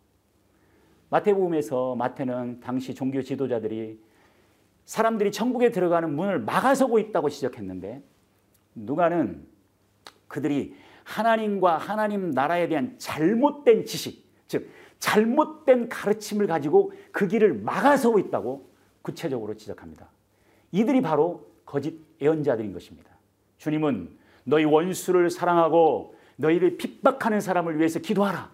마태복음에서 1.08 1.94
마태는 1.94 2.60
당시 2.60 2.94
종교 2.94 3.22
지도자들이 3.22 3.98
사람들이 4.84 5.32
천국에 5.32 5.70
들어가는 5.70 6.14
문을 6.14 6.38
막아서고 6.40 6.98
있다고 6.98 7.30
지적했는데 7.30 8.02
누가는 8.74 9.46
그들이 10.28 10.74
하나님과 11.04 11.78
하나님 11.78 12.30
나라에 12.30 12.68
대한 12.68 12.94
잘못된 12.98 13.86
지식, 13.86 14.28
즉 14.48 14.68
잘못된 14.98 15.88
가르침을 15.88 16.46
가지고 16.46 16.92
그 17.10 17.26
길을 17.26 17.54
막아서고 17.54 18.18
있다고 18.18 18.68
구체적으로 19.00 19.54
지적합니다. 19.54 20.10
이들이 20.72 21.00
바로 21.00 21.53
거짓 21.74 21.98
예언자들인 22.20 22.72
것입니다. 22.72 23.10
주님은 23.58 24.16
너희 24.44 24.64
원수를 24.64 25.28
사랑하고 25.28 26.14
너희를 26.36 26.76
핍박하는 26.76 27.40
사람을 27.40 27.78
위해서 27.78 27.98
기도하라. 27.98 28.48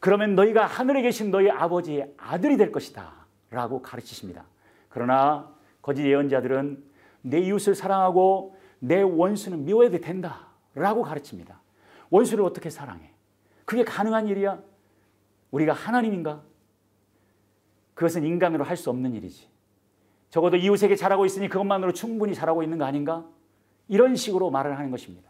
그러면 0.00 0.34
너희가 0.34 0.66
하늘에 0.66 1.02
계신 1.02 1.30
너희 1.30 1.48
아버지의 1.48 2.12
아들이 2.16 2.56
될 2.56 2.72
것이다. 2.72 3.14
라고 3.50 3.80
가르치십니다. 3.80 4.46
그러나 4.88 5.54
거짓 5.80 6.04
예언자들은 6.04 6.82
내 7.22 7.38
이웃을 7.38 7.76
사랑하고 7.76 8.56
내 8.80 9.00
원수는 9.00 9.64
미워해도 9.64 10.00
된다. 10.00 10.48
라고 10.74 11.02
가르칩니다. 11.02 11.60
원수를 12.10 12.44
어떻게 12.44 12.68
사랑해? 12.68 13.12
그게 13.64 13.84
가능한 13.84 14.26
일이야? 14.26 14.60
우리가 15.52 15.72
하나님인가? 15.72 16.42
그것은 17.94 18.24
인간으로 18.24 18.64
할 18.64 18.76
수 18.76 18.90
없는 18.90 19.14
일이지. 19.14 19.48
적어도 20.30 20.56
이웃에게 20.56 20.96
잘하고 20.96 21.26
있으니 21.26 21.48
그것만으로 21.48 21.92
충분히 21.92 22.34
잘하고 22.34 22.62
있는 22.62 22.78
거 22.78 22.84
아닌가? 22.84 23.26
이런 23.88 24.14
식으로 24.14 24.50
말을 24.50 24.78
하는 24.78 24.90
것입니다. 24.90 25.28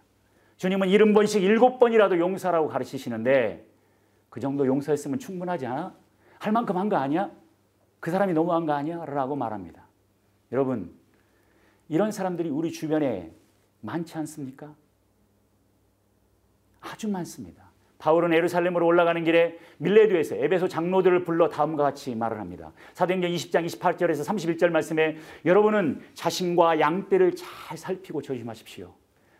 주님은 0.58 0.88
일흔 0.88 1.14
번씩 1.14 1.42
일곱 1.42 1.78
번이라도 1.78 2.18
용서라고 2.18 2.68
가르치시는데 2.68 3.66
그 4.28 4.40
정도 4.40 4.66
용서했으면 4.66 5.18
충분하지 5.18 5.66
않아? 5.66 5.94
할 6.38 6.52
만큼 6.52 6.76
한 6.76 6.88
거 6.88 6.96
아니야? 6.96 7.30
그 7.98 8.10
사람이 8.10 8.32
너무한 8.34 8.66
거 8.66 8.72
아니야? 8.72 9.04
라고 9.06 9.36
말합니다. 9.36 9.86
여러분, 10.52 10.94
이런 11.88 12.12
사람들이 12.12 12.50
우리 12.50 12.70
주변에 12.70 13.32
많지 13.80 14.16
않습니까? 14.18 14.74
아주 16.80 17.08
많습니다. 17.08 17.69
바울은 18.00 18.32
에루살렘으로 18.32 18.84
올라가는 18.86 19.22
길에 19.22 19.58
밀레드에서 19.78 20.34
에베소 20.34 20.68
장로들을 20.68 21.22
불러 21.22 21.48
다음과 21.48 21.84
같이 21.84 22.14
말을 22.14 22.40
합니다. 22.40 22.72
사도행전 22.94 23.30
20장 23.30 23.66
28절에서 23.66 24.26
31절 24.26 24.70
말씀에 24.70 25.18
여러분은 25.44 26.00
자신과 26.14 26.80
양떼를 26.80 27.36
잘 27.36 27.78
살피고 27.78 28.22
조심하십시오. 28.22 28.92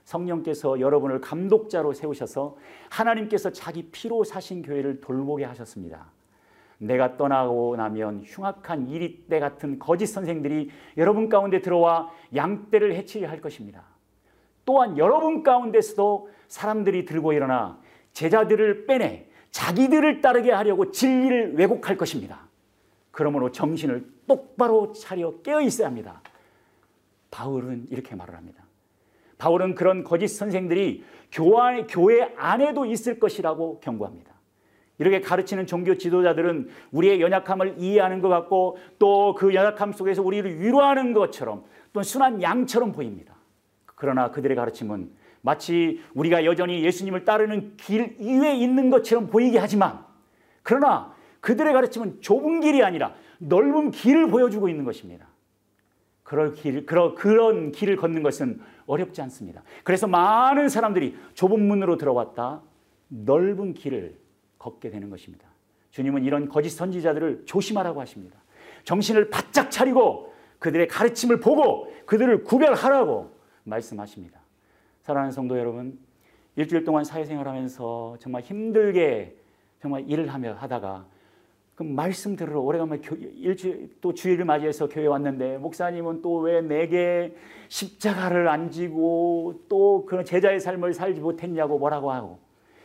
성령께서 0.04 0.78
여러분을 0.78 1.20
감독자로 1.20 1.94
세우셔서 1.94 2.56
하나님께서 2.90 3.50
자기 3.50 3.88
피로 3.90 4.24
사신 4.24 4.62
교회를 4.62 5.00
돌보게 5.00 5.44
하셨습니다. 5.44 6.10
내가 6.78 7.16
떠나고 7.16 7.76
나면 7.76 8.24
흉악한 8.26 8.88
이리떼 8.88 9.40
같은 9.40 9.78
거짓 9.78 10.06
선생들이 10.06 10.70
여러분 10.98 11.28
가운데 11.28 11.60
들어와 11.60 12.10
양떼를 12.34 12.94
해치려 12.94 13.28
할 13.28 13.40
것입니다. 13.40 13.84
또한 14.66 14.98
여러분 14.98 15.42
가운데서도 15.42 16.28
사람들이 16.48 17.04
들고 17.04 17.32
일어나 17.32 17.79
제자들을 18.12 18.86
빼내 18.86 19.26
자기들을 19.50 20.20
따르게 20.20 20.52
하려고 20.52 20.90
진리를 20.90 21.54
왜곡할 21.54 21.96
것입니다. 21.96 22.48
그러므로 23.10 23.50
정신을 23.50 24.06
똑바로 24.26 24.92
차려 24.92 25.42
깨어 25.42 25.60
있어야 25.62 25.88
합니다. 25.88 26.22
바울은 27.30 27.88
이렇게 27.90 28.14
말을 28.14 28.34
합니다. 28.34 28.64
바울은 29.38 29.74
그런 29.74 30.04
거짓 30.04 30.28
선생들이 30.28 31.04
교회 31.32 32.34
안에도 32.36 32.84
있을 32.84 33.18
것이라고 33.18 33.80
경고합니다. 33.80 34.30
이렇게 34.98 35.20
가르치는 35.20 35.66
종교 35.66 35.96
지도자들은 35.96 36.68
우리의 36.92 37.20
연약함을 37.22 37.76
이해하는 37.78 38.20
것 38.20 38.28
같고 38.28 38.78
또 38.98 39.34
그 39.34 39.54
연약함 39.54 39.92
속에서 39.92 40.22
우리를 40.22 40.60
위로하는 40.60 41.14
것처럼 41.14 41.64
또 41.92 42.02
순한 42.02 42.42
양처럼 42.42 42.92
보입니다. 42.92 43.34
그러나 43.86 44.30
그들의 44.30 44.56
가르침은 44.56 45.10
마치 45.42 46.00
우리가 46.14 46.44
여전히 46.44 46.84
예수님을 46.84 47.24
따르는 47.24 47.76
길 47.76 48.16
위에 48.18 48.56
있는 48.56 48.90
것처럼 48.90 49.28
보이게 49.28 49.58
하지만 49.58 50.04
그러나 50.62 51.14
그들의 51.40 51.72
가르침은 51.72 52.20
좁은 52.20 52.60
길이 52.60 52.82
아니라 52.82 53.14
넓은 53.38 53.90
길을 53.90 54.28
보여주고 54.28 54.68
있는 54.68 54.84
것입니다. 54.84 55.26
그럴 56.22 56.52
길, 56.52 56.86
그런, 56.86 57.14
그런 57.14 57.72
길을 57.72 57.96
걷는 57.96 58.22
것은 58.22 58.60
어렵지 58.86 59.20
않습니다. 59.22 59.62
그래서 59.82 60.06
많은 60.06 60.68
사람들이 60.68 61.16
좁은 61.34 61.60
문으로 61.66 61.96
들어왔다 61.96 62.62
넓은 63.08 63.74
길을 63.74 64.18
걷게 64.58 64.90
되는 64.90 65.10
것입니다. 65.10 65.48
주님은 65.90 66.24
이런 66.24 66.48
거짓 66.48 66.70
선지자들을 66.70 67.44
조심하라고 67.46 68.00
하십니다. 68.00 68.38
정신을 68.84 69.30
바짝 69.30 69.70
차리고 69.70 70.32
그들의 70.58 70.86
가르침을 70.88 71.40
보고 71.40 71.92
그들을 72.06 72.44
구별하라고 72.44 73.34
말씀하십니다. 73.64 74.39
사랑하는 75.02 75.32
성도 75.32 75.58
여러분, 75.58 75.98
일주일 76.56 76.84
동안 76.84 77.04
사회생활 77.04 77.48
하면서 77.48 78.16
정말 78.20 78.42
힘들게 78.42 79.36
정말 79.80 80.08
일을 80.08 80.28
하며 80.28 80.54
하다가 80.54 81.06
그 81.74 81.82
말씀 81.82 82.36
들으러 82.36 82.60
오래간만에 82.60 83.00
일주일 83.36 83.96
또 84.02 84.12
주일을 84.12 84.44
맞이해서 84.44 84.88
교회 84.88 85.06
왔는데 85.06 85.56
목사님은 85.58 86.20
또 86.20 86.40
왜 86.40 86.60
내게 86.60 87.34
십자가를 87.68 88.48
안 88.48 88.70
지고 88.70 89.62
또 89.68 90.04
그런 90.04 90.24
제자의 90.24 90.60
삶을 90.60 90.92
살지 90.92 91.20
못했냐고 91.20 91.78
뭐라고 91.78 92.12
하고 92.12 92.38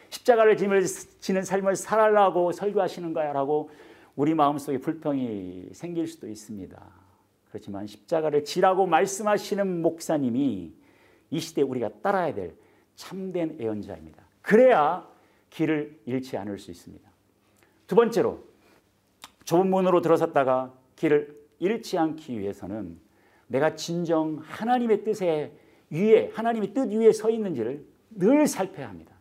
십자가를 0.09 0.55
지는 0.55 1.43
삶을 1.43 1.75
살아라고 1.75 2.53
설교하시는 2.53 3.11
거야라고 3.13 3.69
우리 4.15 4.33
마음속에 4.33 4.77
불평이 4.77 5.69
생길 5.73 6.07
수도 6.07 6.29
있습니다. 6.29 6.81
그렇지만 7.49 7.87
십자가를 7.87 8.45
지라고 8.45 8.85
말씀하시는 8.85 9.81
목사님이 9.81 10.71
이 11.35 11.39
시대에 11.39 11.65
우리가 11.65 11.89
따라야 12.01 12.33
될 12.33 12.55
참된 12.95 13.57
애언자입니다. 13.59 14.23
그래야 14.41 15.05
길을 15.49 15.99
잃지 16.05 16.37
않을 16.37 16.57
수 16.57 16.71
있습니다. 16.71 17.09
두 17.87 17.95
번째로 17.95 18.43
좁은 19.43 19.69
문으로 19.69 20.01
들어섰다가 20.01 20.73
길을 20.95 21.37
잃지 21.59 21.97
않기 21.97 22.39
위해서는 22.39 22.99
내가 23.47 23.75
진정 23.75 24.39
하나님의 24.43 25.03
뜻에 25.03 25.51
위에 25.89 26.31
하나님의 26.33 26.73
뜻 26.73 26.89
위에 26.89 27.11
서 27.11 27.29
있는지를 27.29 27.85
늘 28.11 28.47
살펴야 28.47 28.87
합니다. 28.87 29.13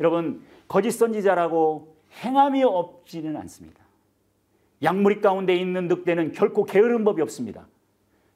여러분 0.00 0.42
거짓 0.66 0.92
선지자라고 0.92 1.94
행함이 2.24 2.64
없지는 2.64 3.36
않습니다. 3.36 3.84
양무리 4.82 5.20
가운데 5.20 5.54
있는 5.54 5.88
늑대는 5.88 6.32
결코 6.32 6.64
게으른 6.64 7.04
법이 7.04 7.20
없습니다. 7.20 7.68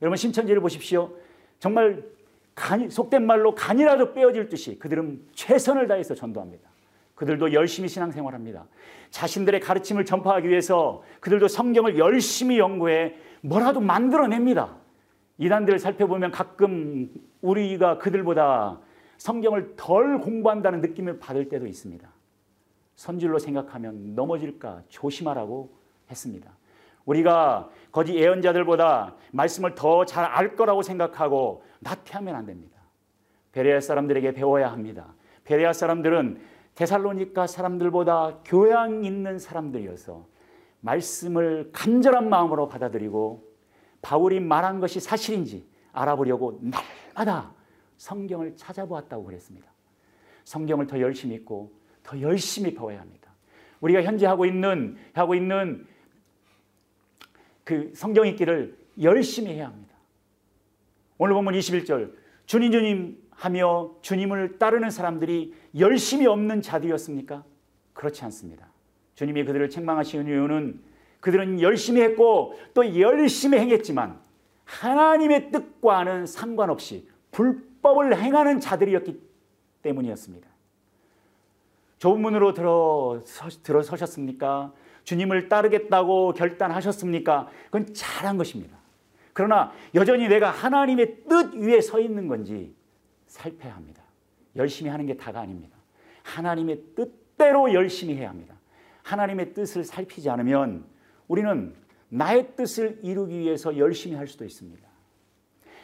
여러분 0.02 0.16
신천지를 0.16 0.60
보십시오. 0.60 1.16
정말 1.58 2.04
간, 2.54 2.90
속된 2.90 3.26
말로 3.26 3.54
간이라도 3.54 4.12
빼어질 4.12 4.48
듯이 4.48 4.78
그들은 4.78 5.26
최선을 5.32 5.88
다해서 5.88 6.14
전도합니다. 6.14 6.68
그들도 7.14 7.52
열심히 7.52 7.88
신앙생활합니다. 7.88 8.66
자신들의 9.10 9.60
가르침을 9.60 10.04
전파하기 10.04 10.48
위해서 10.48 11.02
그들도 11.20 11.48
성경을 11.48 11.98
열심히 11.98 12.58
연구해 12.58 13.14
뭐라도 13.42 13.80
만들어냅니다. 13.80 14.76
이단들을 15.38 15.78
살펴보면 15.78 16.30
가끔 16.30 17.12
우리가 17.40 17.98
그들보다 17.98 18.80
성경을 19.18 19.74
덜 19.76 20.20
공부한다는 20.20 20.80
느낌을 20.80 21.18
받을 21.18 21.48
때도 21.48 21.66
있습니다. 21.66 22.08
선질로 22.96 23.38
생각하면 23.38 24.14
넘어질까 24.14 24.82
조심하라고 24.88 25.72
했습니다. 26.10 26.50
우리가 27.04 27.70
거짓 27.90 28.14
예언자들보다 28.14 29.16
말씀을 29.32 29.74
더 29.74 30.04
잘 30.04 30.24
알 30.24 30.56
거라고 30.56 30.82
생각하고 30.82 31.62
나태하면 31.80 32.34
안 32.34 32.46
됩니다. 32.46 32.78
베레아 33.52 33.80
사람들에게 33.80 34.32
배워야 34.32 34.72
합니다. 34.72 35.14
베레아 35.44 35.72
사람들은 35.72 36.40
데살로니카 36.74 37.46
사람들보다 37.46 38.38
교양 38.44 39.04
있는 39.04 39.38
사람들이어서 39.38 40.26
말씀을 40.80 41.70
간절한 41.72 42.28
마음으로 42.28 42.68
받아들이고 42.68 43.44
바울이 44.00 44.40
말한 44.40 44.80
것이 44.80 45.00
사실인지 45.00 45.66
알아보려고 45.92 46.60
날마다 46.62 47.52
성경을 47.98 48.56
찾아보았다고 48.56 49.24
그랬습니다. 49.24 49.70
성경을 50.44 50.86
더 50.86 50.98
열심히 50.98 51.36
읽고 51.36 51.72
더 52.02 52.20
열심히 52.20 52.74
배워야 52.74 53.00
합니다. 53.00 53.30
우리가 53.80 54.02
현재 54.02 54.26
하고 54.26 54.44
있는 54.46 54.96
하고 55.12 55.34
있는 55.34 55.86
그 57.64 57.92
성경 57.94 58.26
읽기를 58.26 58.76
열심히 59.00 59.52
해야 59.52 59.66
합니다. 59.68 59.94
오늘 61.18 61.34
보면 61.34 61.54
21절 61.54 62.12
주님 62.46 62.72
주님 62.72 63.22
하며 63.30 63.94
주님을 64.02 64.58
따르는 64.58 64.90
사람들이 64.90 65.54
열심히 65.78 66.26
없는 66.26 66.62
자들이었습니까? 66.62 67.44
그렇지 67.92 68.24
않습니다. 68.24 68.68
주님이 69.14 69.44
그들을 69.44 69.68
책망하시는 69.70 70.26
이유는 70.26 70.80
그들은 71.20 71.60
열심히 71.60 72.02
했고 72.02 72.58
또 72.74 72.98
열심히 72.98 73.58
행했지만 73.58 74.20
하나님의 74.64 75.50
뜻과는 75.50 76.26
상관없이 76.26 77.08
불법을 77.30 78.16
행하는 78.16 78.60
자들이었기 78.60 79.20
때문이었습니다. 79.82 80.48
좁은 81.98 82.20
문으로 82.20 82.52
들어서, 82.52 83.48
들어서셨습니까? 83.62 84.72
주님을 85.04 85.48
따르겠다고 85.48 86.32
결단하셨습니까? 86.34 87.48
그건 87.66 87.92
잘한 87.92 88.36
것입니다. 88.36 88.76
그러나 89.32 89.72
여전히 89.94 90.28
내가 90.28 90.50
하나님의 90.50 91.24
뜻 91.28 91.54
위에 91.54 91.80
서 91.80 92.00
있는 92.00 92.28
건지 92.28 92.74
살펴야 93.26 93.74
합니다. 93.74 94.02
열심히 94.56 94.90
하는 94.90 95.06
게 95.06 95.16
다가 95.16 95.40
아닙니다. 95.40 95.76
하나님의 96.22 96.82
뜻대로 96.94 97.72
열심히 97.72 98.14
해야 98.14 98.28
합니다. 98.28 98.54
하나님의 99.02 99.54
뜻을 99.54 99.84
살피지 99.84 100.30
않으면 100.30 100.84
우리는 101.28 101.74
나의 102.08 102.54
뜻을 102.56 103.00
이루기 103.02 103.38
위해서 103.38 103.76
열심히 103.78 104.16
할 104.16 104.26
수도 104.26 104.44
있습니다. 104.44 104.86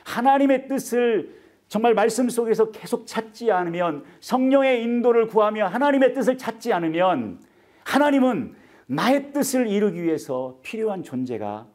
하나님의 0.04 0.68
뜻을 0.68 1.38
정말 1.68 1.94
말씀 1.94 2.28
속에서 2.28 2.70
계속 2.70 3.06
찾지 3.06 3.50
않으면 3.50 4.04
성령의 4.20 4.82
인도를 4.82 5.26
구하며 5.26 5.66
하나님의 5.66 6.14
뜻을 6.14 6.38
찾지 6.38 6.72
않으면 6.72 7.40
하나님은 7.84 8.54
나의 8.90 9.32
뜻을 9.32 9.66
이루기 9.66 10.02
위해서 10.02 10.58
필요한 10.62 11.02
존재가 11.02 11.66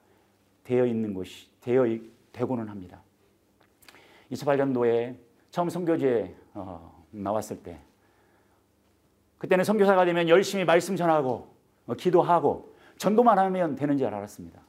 되어 0.64 0.86
있는 0.88 1.14
것이 1.14 1.48
되어 1.62 1.86
되고는 2.32 2.68
합니다. 2.68 3.02
28년도에 4.32 5.16
처음 5.52 5.70
선교지에 5.70 6.34
어, 6.56 7.06
나왔을 7.12 7.62
때 7.62 7.80
그때는 9.38 9.64
선교사가 9.64 10.06
되면 10.06 10.28
열심히 10.28 10.66
말씀 10.66 10.96
전하고 10.96 11.54
어, 11.86 11.94
기도하고 11.94 12.74
전도만 12.98 13.38
하면 13.38 13.76
되는 13.76 13.96
줄 13.96 14.08
알았습니다. 14.08 14.60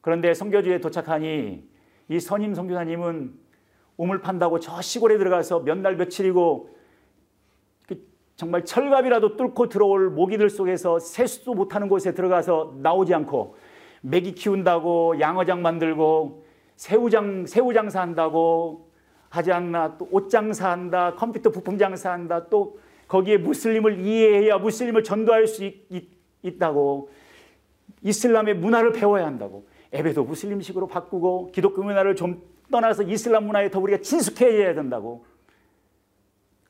그런데 0.00 0.32
선교지에 0.32 0.80
도착하니 0.80 1.68
이 2.08 2.20
선임 2.20 2.54
선교사님은 2.54 3.38
우물 3.98 4.22
판다고 4.22 4.58
저 4.58 4.80
시골에 4.80 5.18
들어가서 5.18 5.60
몇 5.60 5.78
날 5.78 5.96
며칠이고 5.96 6.74
정말 8.36 8.64
철갑이라도 8.64 9.36
뚫고 9.36 9.68
들어올 9.68 10.10
모기들 10.10 10.50
속에서 10.50 10.98
세수도 10.98 11.54
못하는 11.54 11.88
곳에 11.88 12.12
들어가서 12.14 12.74
나오지 12.78 13.14
않고 13.14 13.56
메기 14.00 14.34
키운다고 14.34 15.20
양어장 15.20 15.62
만들고 15.62 16.44
새우장 16.76 17.46
새우 17.46 17.72
장사 17.72 18.00
한다고 18.00 18.90
하지 19.30 19.52
않나 19.52 19.96
또 19.98 20.08
옷 20.10 20.28
장사 20.30 20.70
한다 20.70 21.14
컴퓨터 21.14 21.50
부품 21.50 21.78
장사한다 21.78 22.48
또 22.48 22.78
거기에 23.08 23.38
무슬림을 23.38 24.00
이해해야 24.00 24.58
무슬림을 24.58 25.04
전도할 25.04 25.46
수 25.46 25.64
있, 25.64 25.86
있, 26.42 26.58
다고 26.58 27.10
이슬람의 28.02 28.54
문화를 28.56 28.92
배워야 28.92 29.26
한다고 29.26 29.66
에베도 29.92 30.24
무슬림식으로 30.24 30.88
바꾸고 30.88 31.52
기독교 31.52 31.82
문화를 31.82 32.16
좀 32.16 32.42
떠나서 32.70 33.04
이슬람 33.04 33.46
문화에 33.46 33.70
더 33.70 33.78
우리가 33.78 33.98
친숙해져야 33.98 34.74
된다고 34.74 35.24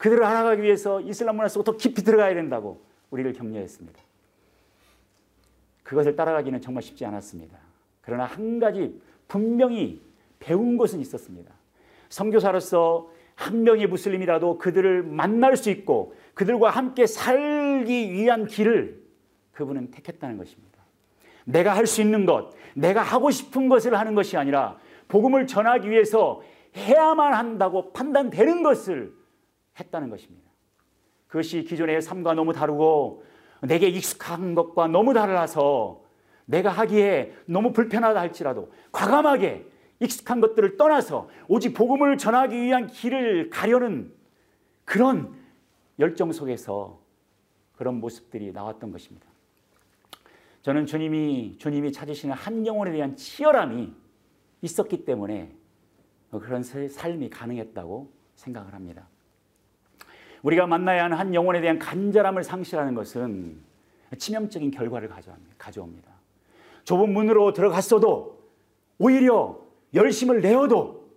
그들을 0.04 0.22
알아가기 0.22 0.60
위해서 0.60 1.00
이슬람 1.00 1.36
문화 1.36 1.48
속으로 1.48 1.64
더 1.64 1.78
깊이 1.78 2.04
들어가야 2.04 2.34
된다고 2.34 2.82
우리를 3.08 3.32
격려했습니다. 3.32 3.98
그것을 5.82 6.14
따라가기는 6.14 6.60
정말 6.60 6.82
쉽지 6.82 7.06
않았습니다. 7.06 7.56
그러나 8.02 8.26
한 8.26 8.58
가지 8.58 9.00
분명히 9.28 10.02
배운 10.40 10.76
것은 10.76 11.00
있었습니다. 11.00 11.50
선교사로서 12.10 13.08
한 13.34 13.62
명의 13.62 13.86
무슬림이라도 13.86 14.58
그들을 14.58 15.04
만날 15.04 15.56
수 15.56 15.70
있고 15.70 16.14
그들과 16.34 16.68
함께 16.68 17.06
살기 17.06 18.12
위한 18.12 18.46
길을 18.46 19.02
그분은 19.52 19.90
택했다는 19.90 20.36
것입니다. 20.36 20.80
내가 21.46 21.74
할 21.74 21.86
수 21.86 22.02
있는 22.02 22.26
것, 22.26 22.50
내가 22.74 23.00
하고 23.00 23.30
싶은 23.30 23.70
것을 23.70 23.98
하는 23.98 24.14
것이 24.14 24.36
아니라 24.36 24.76
복음을 25.08 25.46
전하기 25.46 25.88
위해서 25.88 26.42
해야만 26.76 27.32
한다고 27.32 27.90
판단되는 27.94 28.62
것을 28.62 29.23
했다는 29.78 30.10
것입니다. 30.10 30.50
그것이 31.26 31.64
기존의 31.64 32.00
삶과 32.02 32.34
너무 32.34 32.52
다르고 32.52 33.24
내게 33.62 33.88
익숙한 33.88 34.54
것과 34.54 34.88
너무 34.88 35.14
달라서 35.14 36.02
내가 36.46 36.70
하기에 36.70 37.34
너무 37.46 37.72
불편하다 37.72 38.20
할지라도 38.20 38.72
과감하게 38.92 39.66
익숙한 40.00 40.40
것들을 40.40 40.76
떠나서 40.76 41.28
오직 41.48 41.72
복음을 41.72 42.18
전하기 42.18 42.60
위한 42.60 42.86
길을 42.86 43.50
가려는 43.50 44.12
그런 44.84 45.34
열정 45.98 46.32
속에서 46.32 47.00
그런 47.76 48.00
모습들이 48.00 48.52
나왔던 48.52 48.92
것입니다. 48.92 49.26
저는 50.62 50.86
주님이 50.86 51.56
주님이 51.58 51.92
찾으시는 51.92 52.34
한 52.34 52.66
영혼에 52.66 52.92
대한 52.92 53.16
치열함이 53.16 53.92
있었기 54.62 55.04
때문에 55.04 55.52
그런 56.30 56.62
삶이 56.62 57.30
가능했다고 57.30 58.10
생각을 58.34 58.74
합니다. 58.74 59.08
우리가 60.44 60.66
만나야 60.66 61.04
하는 61.04 61.16
한 61.16 61.34
영혼에 61.34 61.60
대한 61.60 61.78
간절함을 61.78 62.44
상실하는 62.44 62.94
것은 62.94 63.58
치명적인 64.18 64.70
결과를 64.70 65.10
가져옵니다. 65.58 66.12
좁은 66.84 67.12
문으로 67.12 67.54
들어갔어도 67.54 68.38
오히려 68.98 69.58
열심을 69.94 70.42
내어도 70.42 71.08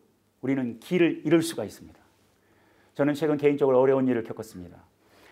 우리는 0.42 0.80
길을 0.80 1.24
잃을 1.26 1.42
수가 1.42 1.66
있습니다. 1.66 2.00
저는 2.94 3.13
최근 3.16 3.38
개인적으로 3.38 3.80
어려운 3.80 4.08
일을 4.08 4.24
겪었습니다. 4.24 4.78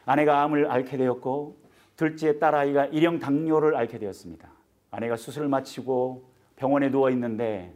아내가 0.05 0.43
암을 0.43 0.69
앓게 0.69 0.97
되었고 0.97 1.57
둘째 1.95 2.37
딸아이가 2.37 2.87
일형 2.87 3.19
당뇨를 3.19 3.75
앓게 3.77 3.97
되었습니다. 3.97 4.49
아내가 4.91 5.15
수술을 5.15 5.47
마치고 5.47 6.29
병원에 6.57 6.91
누워 6.91 7.09
있는데 7.11 7.73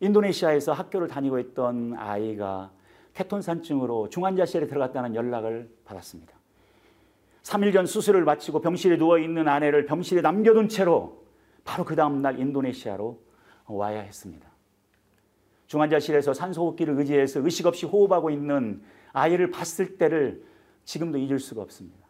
인도네시아에서 0.00 0.72
학교를 0.72 1.08
다니고 1.08 1.38
있던 1.38 1.94
아이가 1.96 2.70
케톤산증으로 3.14 4.08
중환자실에 4.08 4.66
들어갔다는 4.66 5.14
연락을 5.14 5.70
받았습니다. 5.84 6.34
3일 7.42 7.72
전 7.72 7.86
수술을 7.86 8.24
마치고 8.24 8.60
병실에 8.60 8.96
누워 8.96 9.18
있는 9.18 9.48
아내를 9.48 9.86
병실에 9.86 10.20
남겨둔 10.20 10.68
채로 10.68 11.24
바로 11.64 11.84
그 11.84 11.94
다음 11.94 12.22
날 12.22 12.38
인도네시아로 12.38 13.20
와야 13.66 14.00
했습니다. 14.00 14.48
중환자실에서 15.66 16.34
산소호흡기를 16.34 16.98
의지해서 16.98 17.40
의식 17.40 17.66
없이 17.66 17.86
호흡하고 17.86 18.30
있는 18.30 18.82
아이를 19.12 19.50
봤을 19.50 19.96
때를 19.96 20.44
지금도 20.84 21.18
잊을 21.18 21.38
수가 21.38 21.62
없습니다. 21.62 22.04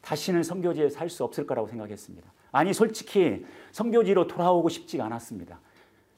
다시는 0.00 0.42
성교지에 0.42 0.88
살 0.88 1.08
수 1.08 1.22
없을 1.24 1.46
거라고 1.46 1.68
생각했습니다. 1.68 2.32
아니 2.50 2.72
솔직히 2.72 3.44
성교지로 3.70 4.26
돌아오고 4.26 4.68
싶지가 4.68 5.04
않았습니다. 5.06 5.60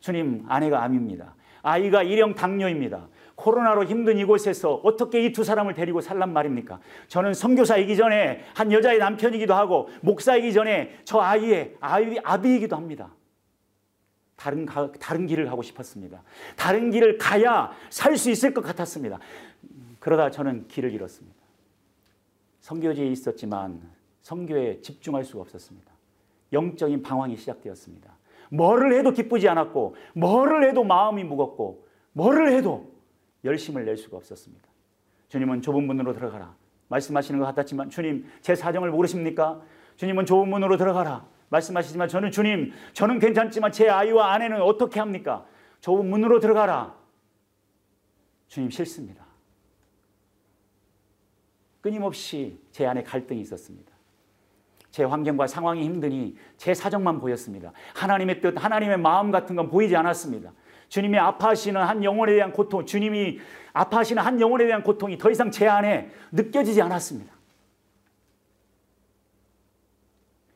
주님 0.01 0.45
아내가 0.49 0.83
암입니다. 0.83 1.35
아이가 1.63 2.03
일형 2.03 2.35
당뇨입니다. 2.35 3.09
코로나로 3.37 3.85
힘든 3.85 4.19
이곳에서 4.19 4.75
어떻게 4.85 5.25
이 5.25 5.33
두 5.33 5.43
사람을 5.45 5.75
데리고 5.75 6.01
살란 6.01 6.33
말입니까? 6.33 6.81
저는 7.09 7.35
선교사이기 7.35 7.97
전에 7.97 8.45
한 8.55 8.71
여자의 8.73 8.99
남편이기도 8.99 9.55
하고 9.55 9.89
목사이기 10.03 10.53
전에 10.53 10.99
저 11.05 11.19
아이의 11.21 11.77
아이 11.81 12.17
아비이기도 12.23 12.77
합니다. 12.77 13.13
다른 14.37 14.67
가, 14.67 14.91
다른 14.93 15.27
길을 15.27 15.47
가고 15.47 15.63
싶었습니다. 15.63 16.23
다른 16.57 16.91
길을 16.91 17.19
가야 17.19 17.73
살 17.91 18.17
수 18.17 18.31
있을 18.31 18.53
것 18.55 18.63
같았습니다. 18.63 19.19
그러다 20.01 20.31
저는 20.31 20.69
길을 20.69 20.93
잃었습니다. 20.93 21.37
선교지에 22.61 23.07
있었지만 23.07 23.81
선교에 24.23 24.81
집중할 24.81 25.25
수가 25.25 25.43
없었습니다. 25.43 25.93
영적인 26.53 27.03
방황이 27.03 27.37
시작되었습니다. 27.37 28.13
뭐를 28.51 28.95
해도 28.95 29.11
기쁘지 29.11 29.49
않았고, 29.49 29.97
뭐를 30.15 30.69
해도 30.69 30.85
마음이 30.85 31.25
무겁고, 31.25 31.87
뭐를 32.13 32.53
해도 32.53 32.94
열심을 33.45 33.85
낼 33.85 33.97
수가 33.97 34.17
없었습니다. 34.17 34.69
주님은 35.29 35.63
좁은 35.63 35.87
문으로 35.87 36.13
들어가라. 36.13 36.55
말씀하시는 36.89 37.41
것 37.41 37.47
같았지만 37.47 37.91
주님 37.91 38.27
제 38.41 38.55
사정을 38.55 38.91
모르십니까? 38.91 39.61
주님은 39.97 40.27
좁은 40.27 40.49
문으로 40.49 40.77
들어가라. 40.77 41.27
말씀하시지만 41.49 42.09
저는 42.09 42.31
주님 42.31 42.73
저는 42.93 43.19
괜찮지만 43.19 43.73
제 43.73 43.89
아이와 43.89 44.33
아내는 44.33 44.61
어떻게 44.63 45.01
합니까? 45.01 45.47
좁은 45.81 46.09
문으로 46.09 46.41
들어가라. 46.41 46.95
주님 48.49 48.71
싫습니다. 48.71 49.25
끊임없이 51.81 52.59
제 52.71 52.87
안에 52.87 53.03
갈등이 53.03 53.41
있었습니다. 53.43 53.93
제 54.91 55.05
환경과 55.05 55.49
상황이 55.49 55.85
힘드니 55.85 56.37
제 56.57 56.73
사정만 56.73 57.19
보였습니다. 57.19 57.73
하나님의 57.95 58.41
뜻, 58.41 58.55
하나님의 58.63 58.99
마음 58.99 59.31
같은 59.33 59.57
건 59.57 59.69
보이지 59.69 59.97
않았습니다. 59.97 60.53
주님이 60.89 61.19
아파하시는 61.19 61.81
한 61.81 62.05
영혼에 62.05 62.35
대한 62.35 62.53
고통, 62.53 62.85
주님이 62.87 63.41
아파하시는 63.73 64.23
한 64.23 64.41
영혼에 64.41 64.67
대한 64.67 64.83
고통이 64.83 65.19
더 65.19 65.31
이상 65.31 65.51
제 65.51 65.67
안에 65.67 66.11
느껴지지 66.33 66.81
않았습니다. 66.83 67.35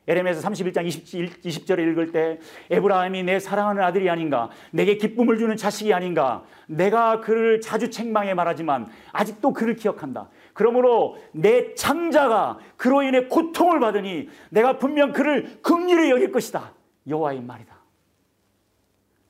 에레미야서 0.09 0.49
31장 0.49 0.87
20, 0.87 1.43
20절을 1.43 1.91
읽을 1.91 2.13
때 2.13 2.39
에브라임이 2.71 3.25
내 3.25 3.39
사랑하는 3.39 3.83
아들이 3.83 4.09
아닌가 4.09 4.49
내게 4.71 4.97
기쁨을 4.97 5.37
주는 5.37 5.55
자식이 5.55 5.93
아닌가 5.93 6.45
내가 6.67 7.21
그를 7.21 7.61
자주 7.61 7.91
책망해 7.91 8.33
말하지만 8.33 8.89
아직도 9.13 9.53
그를 9.53 9.77
기억한다. 9.77 10.31
그러므로 10.55 11.19
내 11.33 11.75
창자가 11.75 12.59
그로 12.77 13.03
인해 13.03 13.27
고통을 13.27 13.81
받으니 13.81 14.31
내가 14.49 14.79
분명 14.79 15.13
그를 15.13 15.59
긍휼히 15.63 16.11
여길 16.11 16.33
것이다. 16.33 16.73
여호와의 17.07 17.43
말이다. 17.43 17.77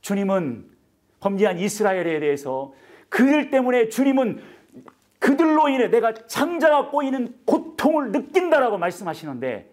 주님은 0.00 0.67
범죄한 1.20 1.58
이스라엘에 1.58 2.20
대해서 2.20 2.72
그들 3.08 3.50
때문에 3.50 3.88
주님은 3.88 4.42
그들로 5.18 5.68
인해 5.68 5.88
내가 5.88 6.14
창자가 6.14 6.90
꼬이는 6.90 7.40
고통을 7.44 8.12
느낀다라고 8.12 8.78
말씀하시는데 8.78 9.72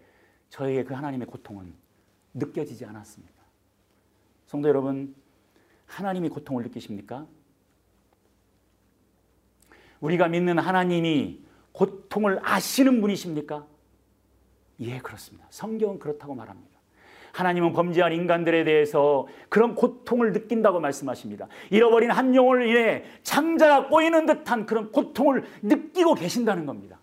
저에게 0.50 0.84
그 0.84 0.94
하나님의 0.94 1.28
고통은 1.28 1.74
느껴지지 2.34 2.86
않았습니다. 2.86 3.34
성도 4.48 4.68
여러분, 4.70 5.16
하나님이 5.86 6.30
고통을 6.30 6.64
느끼십니까? 6.64 7.28
우리가 10.00 10.28
믿는 10.28 10.60
하나님이 10.60 11.44
고통을 11.72 12.40
아시는 12.44 13.02
분이십니까? 13.02 13.66
예, 14.82 15.00
그렇습니다. 15.00 15.46
성경은 15.50 16.00
그렇다고 16.00 16.36
말합니다. 16.36 16.75
하나님은 17.36 17.74
범죄한 17.74 18.13
인간들에 18.13 18.63
대해서 18.63 19.28
그런 19.50 19.76
고통을 19.76 20.32
느낀다고 20.32 20.80
말씀하십니다. 20.80 21.50
잃어버린 21.69 22.10
한 22.10 22.34
영혼을 22.34 22.65
인해 22.65 23.04
창자가 23.24 23.89
꼬이는 23.89 24.26
듯한 24.26 24.65
그런 24.65 24.89
고통을 24.89 25.43
느끼고 25.62 26.15
계신다는 26.15 26.65
겁니다. 26.65 26.98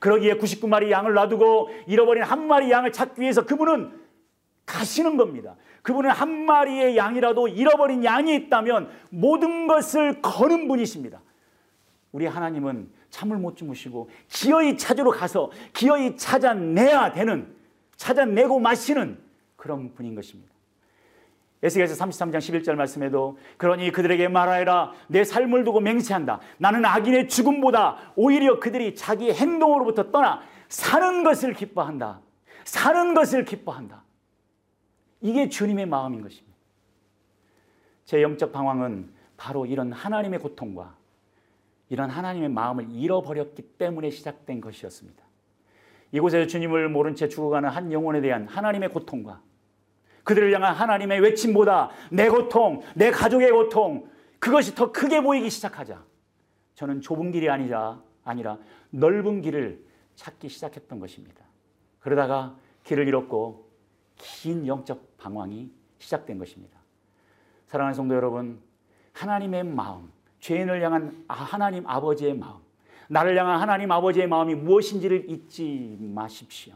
그러기에 0.00 0.34
99마리 0.34 0.90
양을 0.90 1.14
놔두고 1.14 1.70
잃어버린 1.86 2.24
한 2.24 2.46
마리 2.46 2.70
양을 2.70 2.92
찾기 2.92 3.22
위해서 3.22 3.46
그분은 3.46 3.90
가시는 4.66 5.16
겁니다. 5.16 5.56
그분은 5.80 6.10
한 6.10 6.44
마리의 6.44 6.98
양이라도 6.98 7.48
잃어버린 7.48 8.04
양이 8.04 8.34
있다면 8.34 8.90
모든 9.08 9.66
것을 9.66 10.20
거는 10.20 10.68
분이십니다. 10.68 11.22
우리 12.12 12.26
하나님은 12.26 12.90
잠을 13.08 13.38
못 13.38 13.56
주무시고 13.56 14.10
기어이 14.28 14.76
찾으러 14.76 15.10
가서 15.10 15.50
기어이 15.72 16.18
찾아내야 16.18 17.12
되는 17.12 17.54
찾아내고 17.96 18.60
마시는 18.60 19.23
그런 19.64 19.94
분인 19.94 20.14
것입니다. 20.14 20.52
에스겔서 21.62 22.04
33장 22.04 22.36
11절 22.36 22.74
말씀에도 22.74 23.38
그러니 23.56 23.90
그들에게 23.92 24.28
말하여라 24.28 24.92
내 25.08 25.24
삶을 25.24 25.64
두고 25.64 25.80
맹세한다 25.80 26.40
나는 26.58 26.84
악인의 26.84 27.30
죽음보다 27.30 28.12
오히려 28.14 28.60
그들이 28.60 28.94
자기 28.94 29.32
행동으로부터 29.32 30.10
떠나 30.10 30.42
사는 30.68 31.24
것을 31.24 31.54
기뻐한다 31.54 32.20
사는 32.64 33.14
것을 33.14 33.46
기뻐한다 33.46 34.04
이게 35.22 35.48
주님의 35.48 35.86
마음인 35.86 36.20
것입니다. 36.20 36.54
제 38.04 38.20
영적 38.20 38.52
방황은 38.52 39.08
바로 39.38 39.64
이런 39.64 39.92
하나님의 39.92 40.40
고통과 40.40 40.94
이런 41.88 42.10
하나님의 42.10 42.50
마음을 42.50 42.90
잃어버렸기 42.90 43.62
때문에 43.78 44.10
시작된 44.10 44.60
것이었습니다. 44.60 45.24
이곳에서 46.14 46.46
주님을 46.46 46.88
모른 46.90 47.16
채 47.16 47.28
죽어가는 47.28 47.68
한 47.68 47.90
영혼에 47.90 48.20
대한 48.20 48.46
하나님의 48.46 48.90
고통과 48.90 49.42
그들을 50.24 50.52
향한 50.52 50.74
하나님의 50.74 51.20
외침보다 51.20 51.90
내 52.10 52.28
고통, 52.28 52.82
내 52.94 53.10
가족의 53.10 53.50
고통, 53.52 54.08
그것이 54.38 54.74
더 54.74 54.90
크게 54.90 55.22
보이기 55.22 55.48
시작하자 55.50 56.02
저는 56.74 57.00
좁은 57.00 57.30
길이 57.30 57.48
아니라, 57.48 58.02
아니라 58.24 58.58
넓은 58.90 59.42
길을 59.42 59.84
찾기 60.16 60.48
시작했던 60.48 60.98
것입니다. 60.98 61.44
그러다가 62.00 62.56
길을 62.84 63.06
잃었고 63.08 63.70
긴 64.16 64.66
영적 64.66 65.16
방황이 65.18 65.70
시작된 65.98 66.38
것입니다. 66.38 66.78
사랑하는 67.66 67.94
성도 67.94 68.14
여러분, 68.14 68.60
하나님의 69.12 69.64
마음, 69.64 70.12
죄인을 70.40 70.82
향한 70.82 71.24
아, 71.28 71.34
하나님 71.34 71.86
아버지의 71.86 72.36
마음, 72.36 72.58
나를 73.08 73.36
향한 73.38 73.60
하나님 73.60 73.90
아버지의 73.90 74.28
마음이 74.28 74.54
무엇인지를 74.54 75.30
잊지 75.30 75.96
마십시오. 76.00 76.74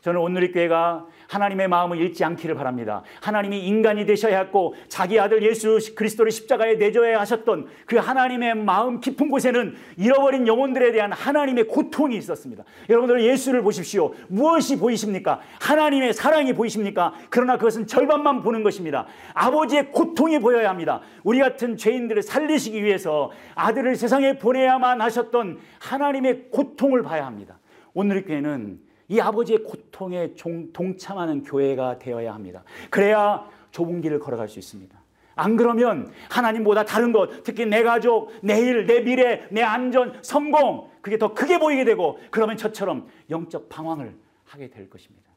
저는 0.00 0.20
오늘의 0.20 0.52
교회가 0.52 1.06
하나님의 1.28 1.68
마음을 1.68 1.98
잃지 1.98 2.24
않기를 2.24 2.54
바랍니다. 2.54 3.02
하나님이 3.20 3.60
인간이 3.66 4.06
되셔야 4.06 4.38
했고 4.38 4.74
자기 4.88 5.18
아들 5.20 5.42
예수 5.42 5.78
그리스도를 5.94 6.30
십자가에 6.32 6.74
내줘야 6.74 7.20
하셨던 7.20 7.66
그 7.86 7.96
하나님의 7.96 8.54
마음 8.54 9.00
깊은 9.00 9.28
곳에는 9.28 9.74
잃어버린 9.96 10.46
영혼들에 10.46 10.92
대한 10.92 11.12
하나님의 11.12 11.64
고통이 11.64 12.16
있었습니다. 12.16 12.64
여러분들 12.88 13.22
예수를 13.24 13.62
보십시오. 13.62 14.14
무엇이 14.28 14.78
보이십니까? 14.78 15.40
하나님의 15.60 16.14
사랑이 16.14 16.54
보이십니까? 16.54 17.12
그러나 17.28 17.56
그것은 17.58 17.86
절반만 17.86 18.40
보는 18.40 18.62
것입니다. 18.62 19.06
아버지의 19.34 19.90
고통이 19.92 20.38
보여야 20.38 20.70
합니다. 20.70 21.02
우리 21.24 21.40
같은 21.40 21.76
죄인들을 21.76 22.22
살리시기 22.22 22.82
위해서 22.82 23.30
아들을 23.54 23.96
세상에 23.96 24.38
보내야만 24.38 25.00
하셨던 25.00 25.58
하나님의 25.80 26.46
고통을 26.50 27.02
봐야 27.02 27.26
합니다. 27.26 27.58
오늘의 27.94 28.24
교회는 28.24 28.87
이 29.08 29.20
아버지의 29.20 29.64
고통에 29.64 30.34
동참하는 30.72 31.42
교회가 31.42 31.98
되어야 31.98 32.34
합니다. 32.34 32.62
그래야 32.90 33.48
좁은 33.70 34.00
길을 34.00 34.20
걸어갈 34.20 34.48
수 34.48 34.58
있습니다. 34.58 34.98
안 35.34 35.56
그러면 35.56 36.12
하나님보다 36.30 36.84
다른 36.84 37.12
것, 37.12 37.44
특히 37.44 37.64
내 37.64 37.82
가족, 37.82 38.32
내 38.42 38.60
일, 38.60 38.86
내 38.86 39.00
미래, 39.00 39.46
내 39.50 39.62
안전, 39.62 40.18
성공, 40.22 40.90
그게 41.00 41.16
더 41.16 41.32
크게 41.32 41.58
보이게 41.58 41.84
되고, 41.84 42.18
그러면 42.30 42.56
저처럼 42.56 43.08
영적 43.30 43.68
방황을 43.68 44.16
하게 44.44 44.68
될 44.68 44.90
것입니다. 44.90 45.30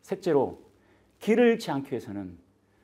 셋째로, 0.00 0.62
길을 1.18 1.48
잃지 1.48 1.70
않기 1.70 1.92
위해서는 1.92 2.38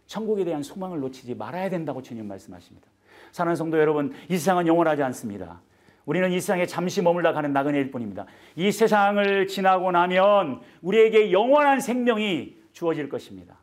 천국에 0.06 0.44
대한 0.44 0.62
소망을 0.62 1.00
놓치지 1.00 1.34
말아야 1.34 1.70
된다고 1.70 2.02
주님 2.02 2.28
말씀하십니다. 2.28 2.86
사랑하는 3.32 3.56
성도 3.56 3.78
여러분, 3.78 4.12
이 4.28 4.36
세상은 4.36 4.66
영원하지 4.66 5.02
않습니다. 5.02 5.62
우리는 6.06 6.30
이 6.32 6.40
세상에 6.40 6.66
잠시 6.66 7.02
머물러 7.02 7.32
가는 7.32 7.52
나그네일 7.52 7.90
뿐입니다. 7.90 8.26
이 8.54 8.72
세상을 8.72 9.46
지나고 9.48 9.90
나면 9.90 10.60
우리에게 10.80 11.32
영원한 11.32 11.80
생명이 11.80 12.56
주어질 12.72 13.08
것입니다. 13.08 13.56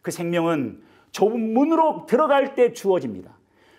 그 0.00 0.10
생명은 0.10 0.80
좁은 1.10 1.52
문으로 1.52 2.06
들어갈 2.08 2.54
때 2.54 2.72
주어집니다. 2.72 3.36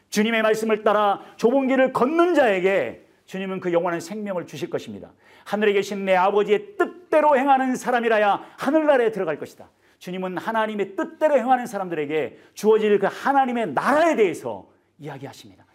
주님의 0.10 0.42
말씀을 0.42 0.84
따라 0.84 1.22
좁은 1.38 1.68
길을 1.68 1.94
걷는 1.94 2.36
자에게 2.36 3.06
주님은 3.26 3.62
그 3.62 3.72
영원한 3.72 4.00
생명을 4.00 4.48
주실 4.48 4.70
것입니다. 4.70 5.12
하늘에 5.46 5.72
계신 5.74 6.04
내 6.04 6.16
아버지의 6.16 6.78
뜻대로 6.78 7.38
행하는 7.38 7.76
사람이라야 7.76 8.44
하늘나라에 8.58 9.12
들어갈 9.12 9.38
것이다. 9.40 9.70
주님은 10.00 10.38
하나님의 10.38 10.96
뜻대로 10.96 11.38
행하는 11.38 11.68
사람들에게 11.68 12.38
주어질 12.54 13.00
그 13.00 13.08
하나님의 13.10 13.74
나라에 13.74 14.16
대해서 14.16 14.68
이야기하십니다. 14.98 15.66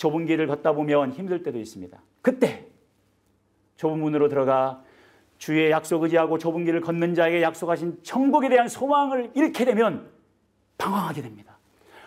좁은 0.00 0.24
길을 0.24 0.46
걷다 0.46 0.72
보면 0.72 1.12
힘들 1.12 1.42
때도 1.42 1.58
있습니다. 1.58 2.00
그때 2.22 2.66
좁은 3.76 3.98
문으로 3.98 4.30
들어가 4.30 4.82
주의 5.36 5.70
약속 5.70 6.02
의지하고 6.02 6.38
좁은 6.38 6.64
길을 6.64 6.80
걷는 6.80 7.14
자에게 7.14 7.42
약속하신 7.42 7.98
천국에 8.02 8.48
대한 8.48 8.66
소망을 8.66 9.30
잃게 9.34 9.66
되면 9.66 10.08
방황하게 10.78 11.20
됩니다. 11.20 11.58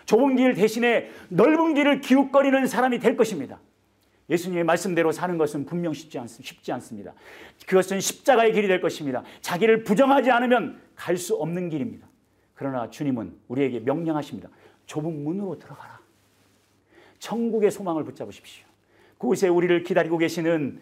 좁은 0.06 0.34
길 0.34 0.54
대신에 0.54 1.08
넓은 1.28 1.74
길을 1.74 2.00
기웃거리는 2.00 2.66
사람이 2.66 2.98
될 2.98 3.16
것입니다. 3.16 3.60
예수님의 4.28 4.64
말씀대로 4.64 5.12
사는 5.12 5.38
것은 5.38 5.64
분명 5.64 5.92
쉽지, 5.92 6.18
않, 6.18 6.26
쉽지 6.26 6.72
않습니다. 6.72 7.12
그것은 7.68 8.00
십자가의 8.00 8.54
길이 8.54 8.66
될 8.66 8.80
것입니다. 8.80 9.22
자기를 9.40 9.84
부정하지 9.84 10.32
않으면 10.32 10.80
갈 10.96 11.16
수 11.16 11.36
없는 11.36 11.68
길입니다. 11.68 12.08
그러나 12.54 12.90
주님은 12.90 13.36
우리에게 13.46 13.80
명령하십니다. 13.80 14.48
좁은 14.86 15.22
문으로 15.22 15.60
들어가라. 15.60 16.03
천국의 17.24 17.70
소망을 17.70 18.04
붙잡으십시오. 18.04 18.66
그곳에 19.16 19.48
우리를 19.48 19.82
기다리고 19.82 20.18
계시는 20.18 20.78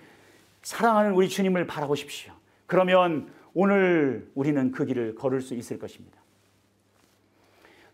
사랑하는 0.62 1.12
우리 1.12 1.28
주님을 1.28 1.68
바라보십시오. 1.68 2.32
그러면 2.66 3.32
오늘 3.54 4.28
우리는 4.34 4.72
그 4.72 4.84
길을 4.84 5.14
걸을 5.14 5.40
수 5.40 5.54
있을 5.54 5.78
것입니다. 5.78 6.18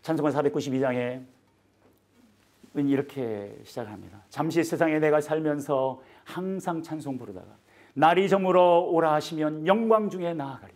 찬송가 0.01 0.31
492장에 0.31 1.21
이렇게 2.75 3.55
시작합니다. 3.63 4.23
잠시 4.29 4.63
세상에 4.63 4.97
내가 4.97 5.21
살면서 5.21 6.01
항상 6.23 6.81
찬송 6.81 7.19
부르다가 7.19 7.47
날이 7.93 8.29
저물어 8.29 8.79
오라 8.89 9.13
하시면 9.13 9.67
영광 9.67 10.09
중에 10.09 10.33
나아가리. 10.33 10.73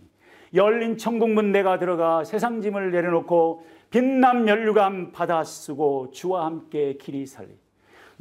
열린 0.53 0.97
천국문 0.97 1.51
내가 1.51 1.79
들어가 1.79 2.23
세상 2.23 2.61
짐을 2.61 2.91
내려놓고 2.91 3.65
빛남 3.89 4.47
연류감 4.47 5.11
받아 5.11 5.43
쓰고 5.43 6.11
주와 6.11 6.45
함께 6.45 6.97
길이 6.97 7.25
살리. 7.25 7.62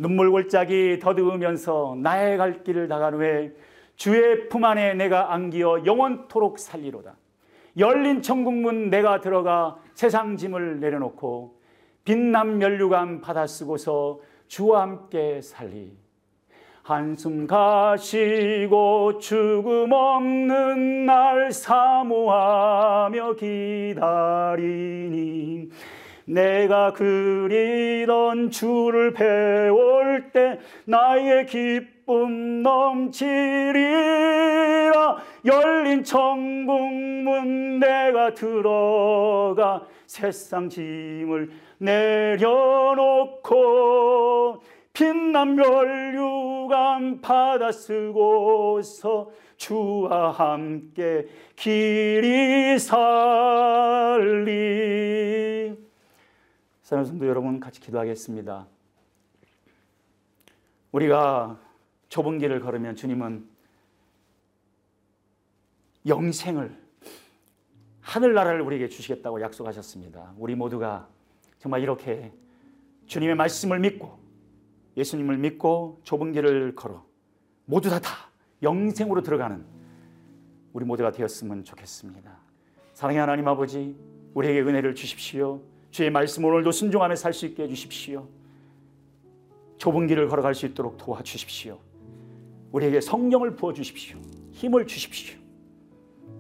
눈물 0.03 0.31
골짜기 0.33 0.99
더듬으면서 1.01 1.97
나의 2.01 2.37
갈 2.37 2.65
길을 2.65 2.89
다간 2.89 3.15
후에 3.15 3.53
주의 3.95 4.49
품 4.49 4.65
안에 4.65 4.95
내가 4.95 5.33
안기어 5.33 5.87
영원토록 5.87 6.59
살리로다. 6.59 7.15
열린 7.79 8.21
천국문 8.21 8.91
내가 8.91 9.21
들어가 9.21 9.79
세상 9.95 10.37
짐을 10.37 10.81
내려놓고 10.81 11.57
빛남 12.05 12.59
면류관 12.59 13.21
받아 13.21 13.47
쓰고서 13.47 14.19
주와 14.49 14.83
함께 14.83 15.41
살리. 15.41 15.97
한숨 16.83 17.47
가시고 17.47 19.19
죽음 19.19 19.93
없는 19.93 21.07
날 21.07 21.53
사모하며 21.53 23.35
기다리니 23.35 24.03
내가 26.33 26.93
그리던 26.93 28.51
주를 28.51 29.13
배울 29.13 30.31
때 30.33 30.59
나의 30.87 31.47
기쁨 31.47 32.63
넘치리라. 32.63 33.83
열린 35.45 36.03
천국문 36.05 37.79
내가 37.81 38.33
들어가 38.35 39.87
세상 40.07 40.69
짐을 40.69 41.51
내려놓고 41.79 43.43
빛난 44.93 45.57
멸류관 45.57 47.21
받아 47.21 47.73
쓰고서 47.73 49.31
주와 49.57 50.31
함께 50.31 51.27
길이 51.57 52.79
살리 52.79 53.03
사랑하는 56.83 57.09
성도 57.09 57.27
여러분 57.27 57.61
같이 57.61 57.81
기도하겠습니다. 57.81 58.67
우리가 60.91 61.61
좁은 62.09 62.39
길을 62.39 62.61
걸으면 62.61 62.97
주님은 62.97 63.49
영생을 66.07 66.77
하늘나라를 68.01 68.61
우리에게 68.63 68.89
주시겠다고 68.89 69.41
약속하셨습니다. 69.41 70.35
우리 70.37 70.57
모두가 70.57 71.09
정말 71.59 71.83
이렇게 71.83 72.33
주님의 73.07 73.37
말씀을 73.37 73.79
믿고 73.79 74.19
예수님을 74.97 75.39
믿고 75.39 76.01
좁은 76.03 76.33
길을 76.33 76.75
걸어 76.75 77.07
모두 77.65 77.89
다 77.89 78.01
다 78.01 78.31
영생으로 78.63 79.23
들어가는 79.23 79.65
우리 80.73 80.85
모두가 80.85 81.11
되었으면 81.13 81.65
좋겠습니다. 81.65 82.39
사랑의 82.95 83.21
하나님 83.21 83.47
아버지 83.49 83.97
우리에게 84.35 84.61
은혜를 84.61 84.95
주십시오. 84.95 85.61
주의 85.93 86.11
말씀 86.11 86.43
오늘도 86.43 86.73
순종하며 86.73 87.15
살 87.17 87.35
수 87.35 87.45
있게 87.47 87.65
해주십시오. 87.65 88.27
좁은 89.77 90.07
길을 90.07 90.27
걸어갈 90.29 90.55
수 90.55 90.65
있도록 90.67 90.97
도와주십시오. 90.97 91.79
우리에게 92.73 93.01
성령을 93.03 93.57
부어주십시오. 93.57 94.19
힘을 94.53 94.87
주십시오. 94.87 95.39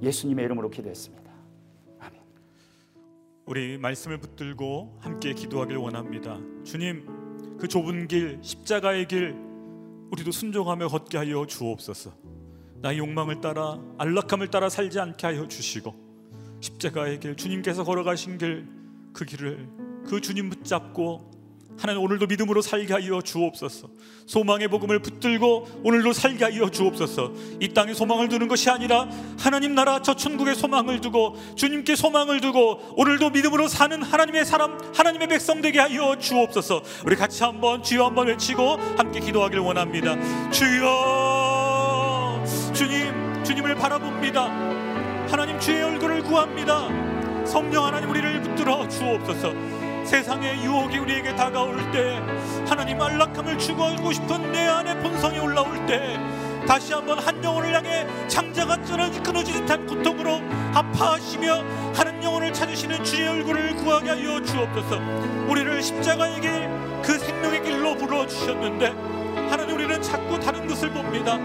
예수님의 0.00 0.46
이름으로 0.46 0.70
기도했습니다. 0.70 1.30
아멘. 2.00 2.20
우리 3.44 3.76
말씀을 3.76 4.18
붙들고 4.18 4.96
함께 5.00 5.34
기도하길 5.34 5.76
원합니다. 5.76 6.40
주님, 6.64 7.58
그 7.58 7.68
좁은 7.68 8.08
길, 8.08 8.38
십자가의 8.40 9.06
길, 9.06 9.36
우리도 10.10 10.30
순종하며 10.30 10.88
걷게 10.88 11.18
하여 11.18 11.46
주옵소서. 11.46 12.10
나의 12.80 12.98
욕망을 12.98 13.42
따라 13.42 13.78
안락함을 13.98 14.48
따라 14.48 14.70
살지 14.70 14.98
않게 14.98 15.26
하여 15.26 15.46
주시고 15.46 15.94
십자가의 16.60 17.20
길 17.20 17.36
주님께서 17.36 17.84
걸어가신 17.84 18.38
길 18.38 18.81
그 19.12 19.24
길을 19.24 19.68
그 20.06 20.20
주님 20.20 20.50
붙잡고 20.50 21.32
하나님 21.78 22.02
오늘도 22.02 22.26
믿음으로 22.26 22.60
살게 22.62 22.92
하여 22.92 23.20
주옵소서. 23.22 23.88
소망의 24.26 24.68
복음을 24.68 25.00
붙들고 25.00 25.80
오늘도 25.82 26.12
살게 26.12 26.44
하여 26.44 26.70
주옵소서. 26.70 27.32
이 27.60 27.68
땅에 27.68 27.94
소망을 27.94 28.28
두는 28.28 28.46
것이 28.48 28.70
아니라 28.70 29.08
하나님 29.38 29.74
나라 29.74 30.00
저 30.02 30.14
천국에 30.14 30.54
소망을 30.54 31.00
두고 31.00 31.36
주님께 31.56 31.96
소망을 31.96 32.40
두고 32.40 32.94
오늘도 32.96 33.30
믿음으로 33.30 33.68
사는 33.68 34.02
하나님의 34.02 34.44
사람, 34.44 34.78
하나님의 34.94 35.28
백성 35.28 35.60
되게 35.60 35.78
하여 35.80 36.16
주옵소서. 36.18 36.82
우리 37.06 37.16
같이 37.16 37.42
한번 37.42 37.82
주여 37.82 38.06
한번 38.06 38.28
외치고 38.28 38.76
함께 38.96 39.20
기도하길 39.20 39.58
원합니다. 39.58 40.16
주여, 40.50 42.44
주님, 42.74 43.42
주님을 43.44 43.74
바라봅니다. 43.76 44.44
하나님 45.28 45.58
주의 45.58 45.82
얼굴을 45.82 46.22
구합니다. 46.22 47.21
성령 47.46 47.84
하나님 47.84 48.10
우리를 48.10 48.42
붙들어 48.42 48.88
주옵소서. 48.88 49.52
세상의 50.04 50.64
유혹이 50.64 50.98
우리에게 50.98 51.34
다가올 51.36 51.76
때 51.92 52.20
하나님 52.68 53.00
안락함을 53.00 53.58
추구하고 53.58 54.12
싶은 54.12 54.52
내 54.52 54.66
안의 54.66 55.00
본성이 55.00 55.38
올라올 55.38 55.86
때 55.86 56.18
다시 56.66 56.92
한번 56.92 57.18
한 57.18 57.42
영혼을 57.42 57.74
향해 57.74 58.06
장자가 58.28 58.76
끊어지, 59.22 59.52
듯한 59.52 59.86
고통으로 59.86 60.40
아파하시며 60.74 61.64
하는 61.94 62.22
영혼을 62.22 62.52
찾으시는 62.52 63.04
주의 63.04 63.28
얼굴을 63.28 63.76
구하게 63.76 64.10
하여 64.10 64.42
주옵소서. 64.42 64.98
우리를 65.48 65.82
십자가의 65.82 66.40
길, 66.40 66.70
그 67.02 67.18
생명의 67.18 67.62
길로 67.62 67.96
불러주셨는데 67.96 68.86
하나님 69.50 69.74
우리는 69.74 70.00
자꾸 70.00 70.38
다른 70.38 70.66
것을 70.66 70.90
봅니다. 70.90 71.38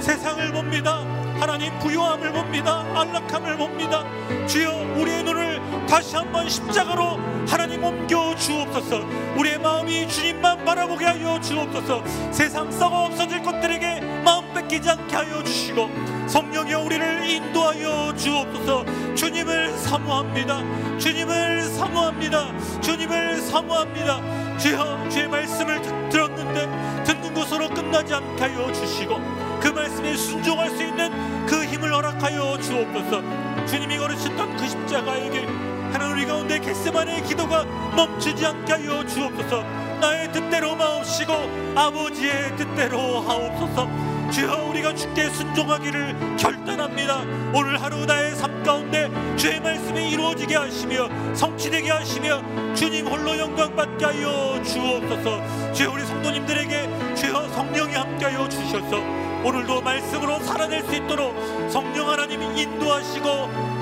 세상을 0.00 0.52
봅니다 0.52 1.13
하나님 1.40 1.76
부요함을 1.78 2.32
봅니다. 2.32 2.84
안락함을 2.94 3.56
봅니다. 3.56 4.04
주여 4.46 4.70
우리의 4.96 5.22
눈을 5.24 5.86
다시 5.88 6.16
한번 6.16 6.48
십자가로 6.48 7.18
하나님 7.48 7.82
옮겨 7.84 8.34
주옵소서. 8.36 9.00
우리의 9.36 9.58
마음이 9.58 10.08
주님만 10.08 10.64
바라보게 10.64 11.04
하여 11.04 11.40
주옵소서. 11.40 12.02
세상 12.32 12.70
썩어 12.70 13.06
없어질 13.06 13.42
것들에게 13.42 14.00
마음 14.24 14.52
뺏기지 14.54 14.88
않게 14.88 15.14
하여 15.16 15.42
주시고 15.42 15.88
성령이여 16.28 16.80
우리를 16.80 17.28
인도하여 17.28 18.14
주옵소서. 18.16 18.84
주님을 19.14 19.76
사모합니다. 19.78 20.98
주님을 20.98 21.62
사모합니다. 21.64 22.80
주님을 22.80 23.36
사모합니다. 23.42 24.20
주여 24.58 25.08
주의 25.10 25.28
말씀을 25.28 25.82
듣- 25.82 26.08
들었는데 26.10 27.04
듣는 27.04 27.34
것으로 27.34 27.68
끝나지 27.68 28.14
않게 28.14 28.42
하여 28.42 28.72
주시고 28.72 29.43
그 29.64 29.68
말씀에 29.68 30.14
순종할 30.14 30.68
수 30.68 30.82
있는 30.82 31.46
그 31.46 31.64
힘을 31.64 31.90
허락하여 31.90 32.58
주옵소서. 32.60 33.66
주님이 33.66 33.96
걸으셨던 33.96 34.56
그 34.58 34.68
십자가의 34.68 35.30
길 35.30 35.48
하나님 35.90 36.12
우리 36.12 36.26
가운데 36.26 36.58
겟세만의 36.58 37.22
기도가 37.22 37.64
멈추지 37.96 38.44
않게 38.44 38.72
하여 38.74 39.06
주옵소서. 39.06 39.62
나의 40.02 40.30
뜻대로 40.32 40.76
마옵시고 40.76 41.32
아버지의 41.74 42.54
뜻대로 42.56 43.22
하옵소서 43.22 44.13
주여 44.34 44.66
우리가 44.70 44.94
주께 44.94 45.28
순종하기를 45.30 46.36
결단합니다. 46.36 47.20
오늘 47.54 47.80
하루 47.80 48.04
나의 48.04 48.34
삶 48.34 48.62
가운데 48.64 49.08
주의 49.36 49.60
말씀이 49.60 50.10
이루어지게 50.10 50.56
하시며 50.56 51.08
성취되게 51.34 51.90
하시며 51.90 52.42
주님 52.74 53.06
홀로 53.06 53.38
영광 53.38 53.74
받게 53.76 54.04
하여 54.04 54.60
주옵소서. 54.64 55.72
주여 55.72 55.92
우리 55.92 56.04
성도님들에게 56.04 57.14
주여 57.14 57.48
성령이 57.50 57.94
함께 57.94 58.24
하여 58.24 58.48
주셔서. 58.48 58.98
오늘도 59.44 59.82
말씀으로 59.82 60.40
살아낼 60.40 60.82
수 60.84 60.94
있도록 60.96 61.34
성령 61.70 62.08
하나님이 62.08 62.62
인도하시고 62.62 63.28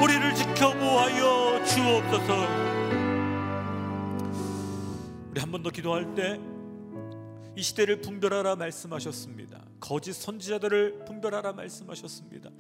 우리를 0.02 0.34
지켜보하여 0.34 1.64
주옵소서. 1.64 2.32
우리 5.30 5.40
한 5.40 5.50
번 5.50 5.62
더 5.62 5.70
기도할 5.70 6.14
때 6.14 6.38
이 7.54 7.62
시대를 7.62 8.00
분별하라 8.00 8.56
말씀하셨습니다. 8.56 9.71
거짓 9.82 10.12
선지자들을 10.12 11.04
분별하라 11.06 11.52
말씀하셨습니다. 11.54 12.50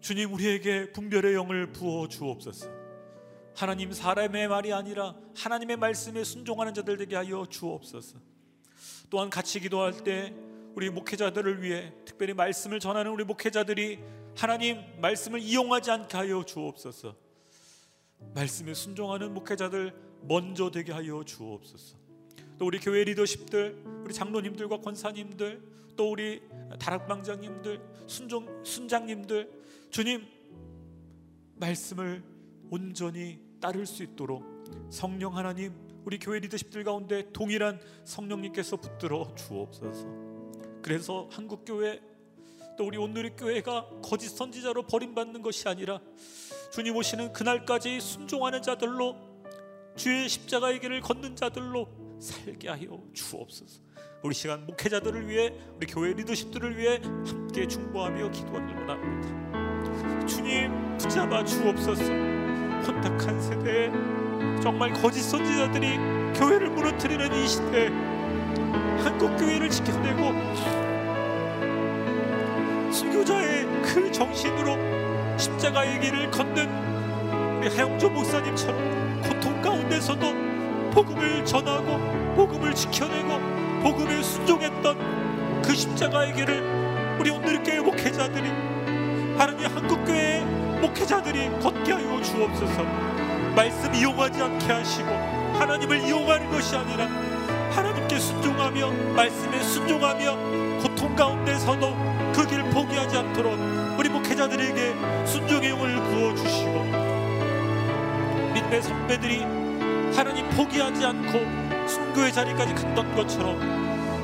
주님 0.00 0.32
우리에게 0.32 0.90
분별의 0.92 1.34
영을 1.34 1.70
부어 1.70 2.08
주옵소서. 2.08 2.66
하나님 3.54 3.92
사람의 3.92 4.48
말이 4.48 4.72
아니라 4.72 5.14
하나님의 5.36 5.76
말씀에 5.76 6.24
순종하는 6.24 6.72
자들 6.72 6.96
되게 6.96 7.14
하여 7.14 7.44
주옵소서. 7.46 8.16
또한 9.10 9.28
같이 9.28 9.60
기도할 9.60 10.02
때 10.02 10.34
우리 10.74 10.88
목회자들을 10.88 11.62
위해 11.62 11.92
특별히 12.06 12.32
말씀을 12.32 12.80
전하는 12.80 13.10
우리 13.10 13.22
목회자들이 13.24 13.98
하나님 14.34 14.82
말씀을 14.98 15.40
이용하지 15.40 15.90
않게 15.90 16.16
하여 16.16 16.42
주옵소서. 16.42 17.14
말씀에 18.34 18.72
순종하는 18.72 19.34
목회자들 19.34 19.92
먼저 20.22 20.70
되게 20.70 20.92
하여 20.92 21.22
주옵소서. 21.22 21.98
또 22.58 22.64
우리 22.64 22.78
교회 22.78 23.04
리더십들, 23.04 23.82
우리 24.04 24.14
장로님들과 24.14 24.80
권사님들, 24.80 25.69
또 26.00 26.12
우리 26.12 26.40
다락방장님들, 26.78 27.78
순종 28.06 28.64
순장님들, 28.64 29.50
주님 29.90 30.26
말씀을 31.56 32.24
온전히 32.70 33.38
따를 33.60 33.84
수 33.84 34.02
있도록 34.02 34.42
성령 34.88 35.36
하나님 35.36 35.74
우리 36.06 36.18
교회 36.18 36.38
리더십들 36.38 36.84
가운데 36.84 37.30
동일한 37.34 37.78
성령님께서 38.06 38.78
붙들어 38.78 39.34
주옵소서. 39.34 40.06
그래서 40.80 41.28
한국 41.30 41.66
교회 41.66 42.00
또 42.78 42.86
우리 42.86 42.96
온누리 42.96 43.36
교회가 43.36 44.00
거짓 44.02 44.30
선지자로 44.30 44.84
버림받는 44.84 45.42
것이 45.42 45.68
아니라 45.68 46.00
주님 46.72 46.96
오시는 46.96 47.34
그날까지 47.34 48.00
순종하는 48.00 48.62
자들로 48.62 49.16
주의 49.96 50.30
십자가의 50.30 50.80
길을 50.80 51.02
걷는 51.02 51.36
자들로 51.36 52.18
살게 52.22 52.70
하여 52.70 53.04
주옵소서. 53.12 53.89
우리 54.22 54.34
시간 54.34 54.66
목회자들을 54.66 55.28
위해 55.28 55.50
우리 55.76 55.86
교회 55.86 56.12
리더십들을 56.12 56.76
위해 56.76 57.00
함께 57.26 57.66
중보하며 57.66 58.30
기도하길 58.30 58.76
원합니다. 58.76 60.26
주님 60.26 60.98
붙잡아 60.98 61.42
주옵소서. 61.42 62.04
혼탁한 62.04 63.40
세대에 63.40 63.90
정말 64.60 64.92
거짓 64.92 65.22
선지자들이 65.22 65.96
교회를 66.34 66.68
무너뜨리는 66.68 67.32
이 67.34 67.48
시대에 67.48 67.88
한국 69.02 69.34
교회를 69.38 69.70
지켜내고 69.70 70.34
순교자의 72.92 73.66
그 73.82 74.12
정신으로 74.12 74.76
십자가의 75.38 75.98
길을 75.98 76.30
걷는 76.30 77.58
우리 77.58 77.68
하영조 77.68 78.10
목사님처럼 78.10 79.22
고통 79.22 79.62
가운데서도 79.62 80.90
복음을 80.90 81.42
전하고 81.46 82.34
복음을 82.34 82.74
지켜내고 82.74 83.49
복음에 83.82 84.22
순종했던 84.22 85.62
그 85.62 85.74
십자가의 85.74 86.34
길을 86.34 87.16
우리 87.18 87.30
오늘 87.30 87.62
교회 87.62 87.80
목회자들이 87.80 88.48
하나님 89.36 89.66
한국 89.66 90.04
교회 90.04 90.40
목회자들이 90.80 91.50
걷게 91.60 91.92
하여 91.92 92.22
주옵소서. 92.22 92.82
말씀 93.54 93.94
이용하지 93.94 94.40
않게 94.42 94.72
하시고 94.72 95.08
하나님을 95.58 96.00
이용하는 96.06 96.50
것이 96.50 96.76
아니라 96.76 97.06
하나님께 97.74 98.18
순종하며 98.18 98.90
말씀에 99.14 99.60
순종하며 99.62 100.78
고통 100.80 101.14
가운데서도 101.14 101.94
그 102.34 102.46
길 102.46 102.62
포기하지 102.70 103.18
않도록 103.18 103.58
우리 103.98 104.08
목회자들에게 104.08 104.94
순종의 105.26 105.70
영을 105.70 105.94
부어 105.96 106.34
주시고 106.34 106.84
믿음의 108.54 108.82
선배들이 108.82 109.40
하나님 110.16 110.48
포기하지 110.50 111.04
않고 111.04 111.69
순교의 111.90 112.32
자리까지 112.32 112.74
갔던 112.74 113.14
것처럼 113.14 113.60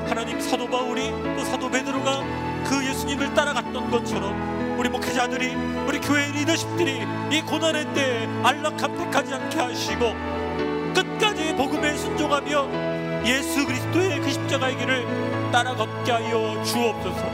하나님 0.08 0.40
사도 0.40 0.68
바울이 0.68 1.10
또 1.36 1.44
사도 1.44 1.68
베드로가 1.68 2.22
그 2.64 2.86
예수님을 2.86 3.34
따라갔던 3.34 3.90
것처럼 3.90 4.76
우리 4.78 4.88
목회자들이 4.88 5.54
우리 5.86 6.00
교회 6.00 6.26
리더십들이 6.26 7.02
이 7.32 7.42
고난의 7.42 7.92
때에 7.92 8.28
안락함 8.42 8.96
택하지 8.96 9.34
않게 9.34 9.58
하시고 9.58 10.14
끝까지 10.94 11.54
복음에 11.56 11.96
순종하며 11.96 13.24
예수 13.26 13.66
그리스도의 13.66 14.20
그 14.20 14.30
십자가의 14.30 14.78
길을 14.78 15.50
따라 15.50 15.74
걷게 15.74 16.12
하여 16.12 16.62
주옵소서. 16.62 17.26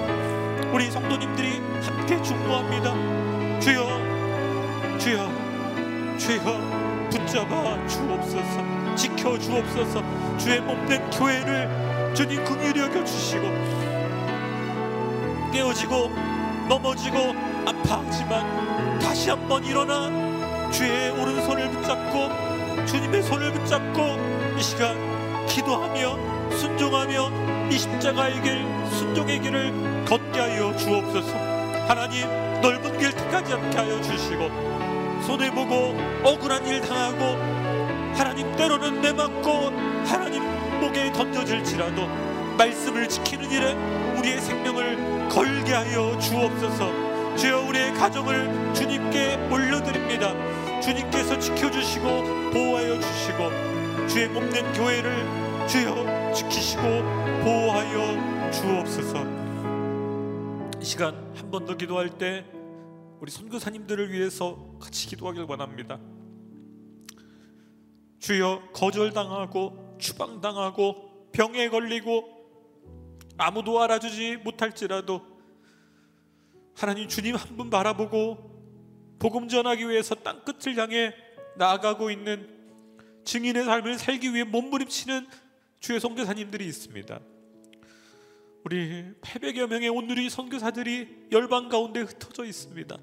우리 0.72 0.90
성도님들이 0.90 1.60
함께 1.84 2.20
중보합니다. 2.22 2.94
주여 3.60 4.98
주여 4.98 5.30
주여 6.16 7.08
붙잡아 7.10 7.86
주옵소서 7.86 8.81
지켜 8.96 9.38
주옵소서. 9.38 10.02
주의 10.38 10.60
몸된 10.60 11.10
교회를 11.10 12.12
주님 12.14 12.44
긍휼히 12.44 12.80
여겨 12.80 13.04
주시고 13.04 13.42
깨어지고 15.52 16.10
넘어지고 16.68 17.34
아파하지만 17.66 18.98
다시 18.98 19.30
한번 19.30 19.64
일어나 19.64 20.10
주의 20.70 21.10
오른손을 21.10 21.70
붙잡고 21.70 22.86
주님의 22.86 23.22
손을 23.22 23.52
붙잡고 23.52 24.16
이 24.58 24.62
시간 24.62 24.96
기도하며 25.46 26.50
순종하며 26.56 27.68
이 27.70 27.78
십자가의 27.78 28.42
길 28.42 28.64
순종의 28.92 29.40
길을 29.40 30.04
걷게 30.06 30.40
하여 30.40 30.76
주옵소서. 30.76 31.34
하나님 31.86 32.26
넓은 32.60 32.98
길 32.98 33.12
택하지 33.12 33.52
않게 33.52 33.76
하여 33.76 34.00
주시고 34.02 35.22
손해보고 35.26 35.96
억울한 36.24 36.66
일 36.66 36.80
당하고 36.80 37.61
하나님 38.14 38.54
때로는 38.56 39.00
내맞고 39.00 39.50
하나님 40.06 40.42
목에 40.80 41.12
던져질지라도 41.12 42.06
말씀을 42.56 43.08
지키는 43.08 43.50
일에 43.50 43.72
우리의 44.18 44.40
생명을 44.40 45.28
걸게 45.28 45.72
하여 45.72 46.18
주옵소서. 46.18 47.36
주여 47.36 47.62
우리의 47.68 47.94
가정을 47.94 48.74
주님께 48.74 49.48
올려드립니다. 49.50 50.32
주님께서 50.80 51.38
지켜주시고 51.38 52.04
보호하여 52.52 53.00
주시고 53.00 54.06
주의 54.08 54.28
몸된 54.28 54.72
교회를 54.74 55.66
주여 55.66 56.32
지키시고 56.34 56.82
보호하여 56.82 58.50
주옵소서. 58.50 59.24
이 60.80 60.84
시간 60.84 61.14
한 61.36 61.50
번 61.50 61.64
더 61.64 61.76
기도할 61.76 62.10
때 62.10 62.44
우리 63.20 63.30
선교사님들을 63.30 64.12
위해서 64.12 64.58
같이 64.80 65.06
기도하길 65.06 65.44
원합니다. 65.48 65.98
주여 68.22 68.68
거절당하고 68.72 69.96
추방당하고 69.98 71.30
병에 71.32 71.68
걸리고 71.68 72.24
아무도 73.36 73.82
알아주지 73.82 74.36
못할지라도 74.38 75.20
하나님 76.74 77.08
주님 77.08 77.34
한 77.34 77.56
분 77.56 77.68
바라보고 77.68 79.18
복음 79.18 79.48
전하기 79.48 79.88
위해서 79.88 80.14
땅 80.14 80.44
끝을 80.44 80.76
향해 80.76 81.12
나아가고 81.56 82.12
있는 82.12 82.48
증인의 83.24 83.64
삶을 83.64 83.98
살기 83.98 84.32
위해 84.32 84.44
몸부림치는 84.44 85.26
주의 85.80 85.98
선교사님들이 85.98 86.64
있습니다. 86.66 87.20
우리 88.64 89.04
800여 89.20 89.66
명의 89.68 89.88
오늘의 89.88 90.30
선교사들이 90.30 91.26
열방 91.32 91.68
가운데 91.68 92.00
흩어져 92.00 92.44
있습니다. 92.44 92.96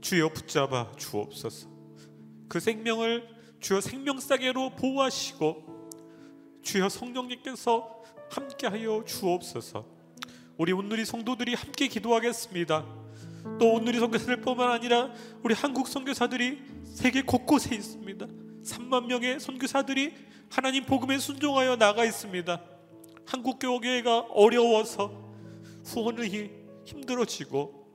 주여 0.00 0.30
붙잡아 0.30 0.92
주옵소서. 0.96 1.68
그 2.48 2.58
생명을 2.58 3.37
주여 3.60 3.80
생명사계로 3.80 4.70
보호하시고 4.70 5.90
주여 6.62 6.88
성령님께서 6.88 8.02
함께하여 8.30 9.04
주옵소서. 9.06 9.84
우리 10.56 10.72
오늘의 10.72 11.06
성도들이 11.06 11.54
함께 11.54 11.88
기도하겠습니다. 11.88 12.84
또 13.58 13.72
오늘의 13.74 14.00
선교사들 14.00 14.40
뿐만 14.42 14.70
아니라 14.70 15.12
우리 15.42 15.54
한국 15.54 15.88
선교사들이 15.88 16.62
세계 16.84 17.22
곳곳에 17.22 17.74
있습니다. 17.74 18.26
3만 18.64 19.06
명의 19.06 19.40
선교사들이 19.40 20.14
하나님 20.50 20.84
복음에 20.84 21.18
순종하여 21.18 21.76
나가 21.76 22.04
있습니다. 22.04 22.60
한국 23.26 23.58
교회가 23.58 24.20
어려워서 24.30 25.12
후원이 25.84 26.50
힘들어지고 26.84 27.86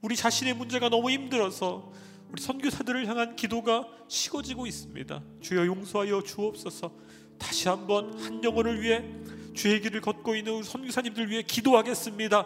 우리 0.00 0.16
자신의 0.16 0.54
문제가 0.54 0.88
너무 0.88 1.10
힘들어서 1.10 1.92
우리 2.36 2.42
선교사들을 2.42 3.06
향한 3.06 3.34
기도가 3.34 3.86
식어지고 4.08 4.66
있습니다. 4.66 5.22
주여 5.40 5.64
용서하여 5.64 6.22
주옵소서. 6.22 6.92
다시 7.38 7.66
한번 7.66 8.12
한 8.20 8.44
영혼을 8.44 8.82
위해 8.82 9.02
주의 9.54 9.80
길을 9.80 10.02
걷고 10.02 10.36
있는 10.36 10.52
우리 10.52 10.62
선교사님들 10.62 11.30
위해 11.30 11.40
기도하겠습니다. 11.40 12.44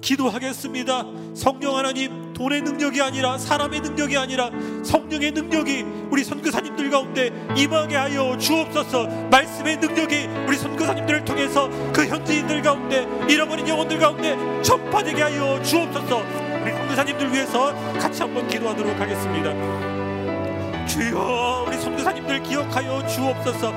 기도하겠습니다. 0.00 1.34
성령 1.34 1.76
하나님 1.76 2.32
돈의 2.34 2.62
능력이 2.62 3.02
아니라 3.02 3.36
사람의 3.36 3.80
능력이 3.80 4.16
아니라 4.16 4.48
성령의 4.84 5.32
능력이 5.32 5.82
우리 6.12 6.22
선교사님들 6.22 6.90
가운데 6.90 7.30
임하게 7.56 7.96
하여 7.96 8.38
주옵소서. 8.38 9.28
말씀의 9.28 9.78
능력이 9.78 10.28
우리 10.46 10.56
선교사님들을 10.56 11.24
통해서 11.24 11.68
그 11.92 12.06
현지인들 12.06 12.62
가운데 12.62 13.08
잃어버린 13.28 13.66
영혼들 13.66 13.98
가운데 13.98 14.36
전파되게 14.62 15.20
하여 15.20 15.60
주옵소서. 15.64 16.51
우리 16.62 16.72
선교사님들 16.72 17.32
위해서 17.32 17.74
같이 17.98 18.22
한번 18.22 18.46
기도하도록 18.46 19.00
하겠습니다. 19.00 20.86
주여 20.86 21.64
우리 21.66 21.76
선교사님들 21.78 22.42
기억하여 22.42 23.06
주옵소서. 23.06 23.72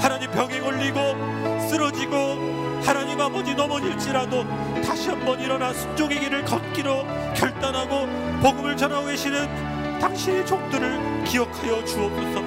하나님 0.00 0.30
병에 0.30 0.60
걸리고 0.60 1.60
쓰러지고 1.68 2.80
하나님 2.82 3.20
아버지 3.20 3.54
넘어질지라도 3.54 4.44
다시 4.82 5.10
한번 5.10 5.38
일어나 5.40 5.72
순종의 5.72 6.20
길을 6.20 6.44
걷기로 6.44 7.06
결단하고 7.36 8.06
복음을 8.40 8.76
전하고 8.76 9.06
계시는 9.06 9.98
당신의 10.00 10.46
종들을 10.46 11.24
기억하여 11.24 11.84
주옵소서 11.84 12.40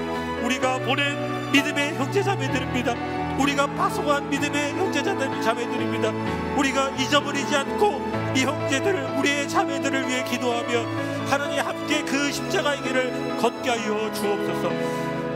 우리가 0.43 0.79
보낸 0.79 1.51
믿음의 1.51 1.95
형제자매들입니다 1.95 3.22
우리가 3.39 3.67
파송한 3.67 4.29
믿음의 4.29 4.73
형제자들 4.73 5.41
자매들입니다. 5.41 6.11
우리가 6.57 6.89
잊어버리지 6.91 7.55
않고 7.55 8.01
이 8.35 8.43
형제들을 8.43 9.17
우리의 9.17 9.49
자매들을 9.49 10.07
위해 10.07 10.23
기도하며 10.23 10.85
하나님 11.29 11.59
함께 11.59 12.03
그 12.03 12.31
십자가의 12.31 12.81
길을 12.83 13.37
걷게 13.37 13.69
하여 13.69 14.11
주옵소서. 14.13 14.69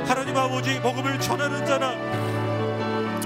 하나님 0.06 0.38
아버지 0.38 0.80
복음을 0.82 1.20
전하는 1.20 1.66
자나 1.66 1.96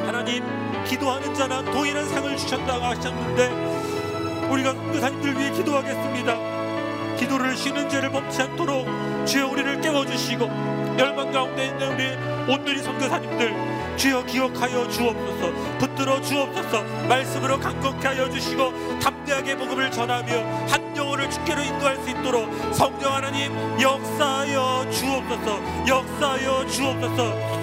하나님 0.05 0.43
기도하는 0.86 1.34
자나 1.34 1.61
동일한 1.63 2.07
상을 2.07 2.36
주셨다고 2.38 2.86
하셨는데 2.86 4.47
우리가 4.49 4.72
선교사님들 4.74 5.38
위해 5.38 5.51
기도하겠습니다. 5.51 7.15
기도를 7.17 7.55
쉬는 7.55 7.88
죄를 7.88 8.09
범치 8.09 8.41
않도록 8.41 8.88
주여 9.26 9.47
우리를 9.49 9.80
깨워주시고 9.82 10.45
열방 10.97 11.32
가운데 11.32 11.67
있는 11.67 11.93
우리 11.93 12.51
온누리 12.51 12.82
선교사님들 12.82 13.80
주여 14.02 14.26
기억하여 14.26 14.89
주옵소서 14.89 15.78
붙들어 15.78 16.20
주옵소서 16.22 16.84
말씀으로 17.08 17.60
강건케 17.60 18.08
하여 18.08 18.28
주시고 18.32 18.99
담대하게 18.99 19.56
복음을 19.56 19.91
전하며 19.91 20.43
한 20.66 20.97
영혼을 20.97 21.30
주께로 21.30 21.62
인도할 21.62 21.97
수 21.97 22.10
있도록 22.10 22.49
성령 22.74 23.14
하나님 23.14 23.52
역사하여 23.80 24.89
주옵소서 24.89 25.88
역사하여 25.88 26.68
주옵소서 26.68 27.62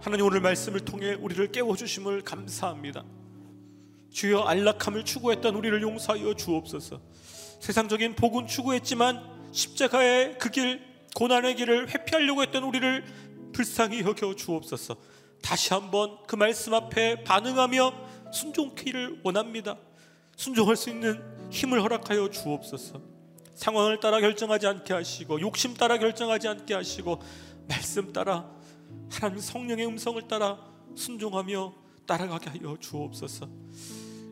하나님 0.00 0.24
오늘 0.24 0.40
말씀을 0.40 0.80
통해 0.80 1.18
우리를 1.20 1.52
깨워 1.52 1.76
주심을 1.76 2.22
감사합니다. 2.22 3.04
주여 4.10 4.40
안락함을 4.40 5.04
추구했던 5.04 5.54
우리를 5.54 5.80
용서하여 5.80 6.34
주옵소서. 6.34 7.00
세상적인 7.60 8.16
복은 8.16 8.48
추구했지만 8.48 9.31
십자가의 9.52 10.38
그 10.38 10.50
길, 10.50 10.82
고난의 11.14 11.56
길을 11.56 11.90
회피하려고 11.90 12.42
했던 12.42 12.64
우리를 12.64 13.04
불쌍히 13.52 14.00
여겨 14.00 14.34
주옵소서. 14.34 14.96
다시 15.42 15.74
한번 15.74 16.18
그 16.26 16.36
말씀 16.36 16.72
앞에 16.72 17.24
반응하며 17.24 18.32
순종키를 18.32 19.20
원합니다. 19.22 19.76
순종할 20.36 20.76
수 20.76 20.88
있는 20.90 21.22
힘을 21.50 21.82
허락하여 21.82 22.30
주옵소서. 22.30 23.00
상황을 23.54 24.00
따라 24.00 24.20
결정하지 24.20 24.66
않게 24.66 24.94
하시고 24.94 25.40
욕심 25.40 25.74
따라 25.74 25.98
결정하지 25.98 26.48
않게 26.48 26.74
하시고 26.74 27.20
말씀 27.68 28.12
따라 28.12 28.50
하나님 29.10 29.38
성령의 29.38 29.86
음성을 29.86 30.20
따라 30.26 30.58
순종하며 30.96 31.74
따라가게 32.06 32.50
하여 32.50 32.76
주옵소서. 32.80 33.48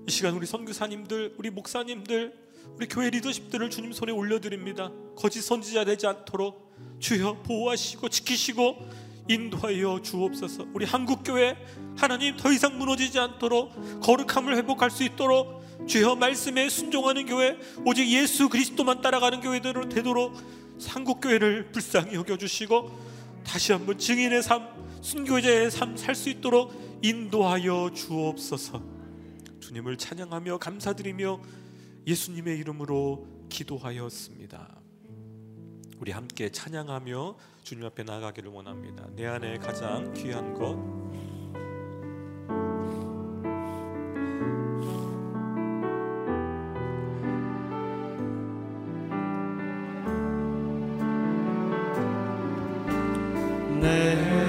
이 0.08 0.10
시간 0.10 0.34
우리 0.34 0.46
선교사님들, 0.46 1.34
우리 1.38 1.50
목사님들, 1.50 2.49
우리 2.76 2.86
교회 2.88 3.10
리더십들을 3.10 3.70
주님 3.70 3.92
손에 3.92 4.12
올려드립니다. 4.12 4.90
거짓 5.16 5.42
선지자 5.42 5.84
되지 5.84 6.06
않도록 6.06 6.70
주여 6.98 7.42
보호하시고 7.42 8.08
지키시고 8.08 8.88
인도하여 9.28 10.00
주옵소서. 10.02 10.66
우리 10.74 10.84
한국 10.84 11.22
교회 11.24 11.56
하나님 11.96 12.36
더 12.36 12.50
이상 12.52 12.78
무너지지 12.78 13.18
않도록 13.18 14.00
거룩함을 14.00 14.56
회복할 14.56 14.90
수 14.90 15.04
있도록 15.04 15.60
주여 15.86 16.16
말씀에 16.16 16.68
순종하는 16.68 17.26
교회 17.26 17.58
오직 17.84 18.08
예수 18.10 18.48
그리스도만 18.48 19.02
따라가는 19.02 19.40
교회대로 19.40 19.88
되도록 19.88 20.34
한국 20.88 21.20
교회를 21.20 21.72
불쌍히 21.72 22.14
여겨 22.14 22.38
주시고 22.38 22.90
다시 23.44 23.72
한번 23.72 23.98
증인의 23.98 24.42
삶, 24.42 24.66
순교자의 25.02 25.70
삶 25.70 25.96
살 25.96 26.14
수 26.14 26.28
있도록 26.28 26.72
인도하여 27.02 27.90
주옵소서. 27.94 28.82
주님을 29.60 29.96
찬양하며 29.96 30.58
감사드리며 30.58 31.40
예수님의 32.06 32.58
이름으로 32.58 33.26
기도하였습니다. 33.48 34.80
우리 35.98 36.12
함께 36.12 36.50
찬양하며 36.50 37.36
주님 37.62 37.84
앞에 37.84 38.04
나가기를 38.04 38.50
원합니다. 38.50 39.06
내 39.14 39.26
안에 39.26 39.58
가장 39.58 40.12
귀한 40.14 40.54
것 40.54 41.00
내 53.80 54.39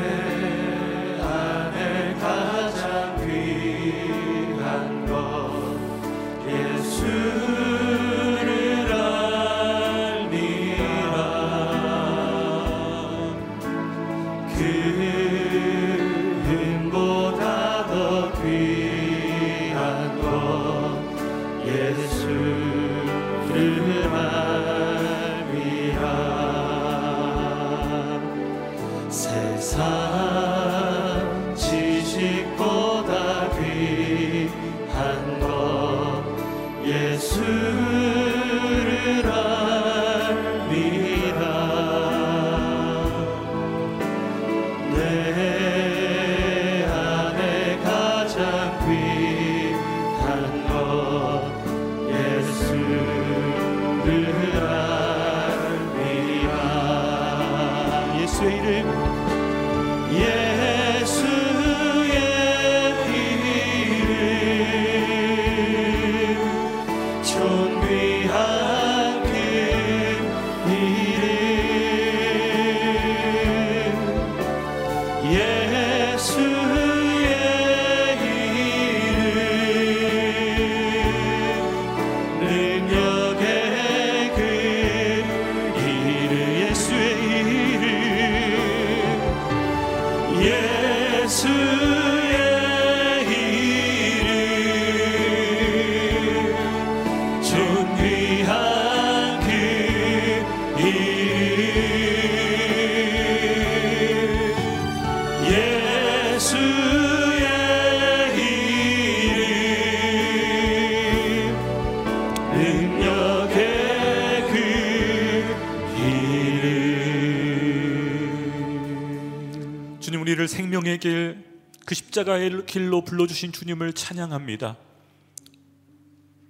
우리를 120.41 120.47
생명의 120.47 120.97
길, 120.97 121.43
그 121.85 121.93
십자가의 121.93 122.65
길로 122.65 123.03
불러주신 123.03 123.51
주님을 123.51 123.93
찬양합니다. 123.93 124.75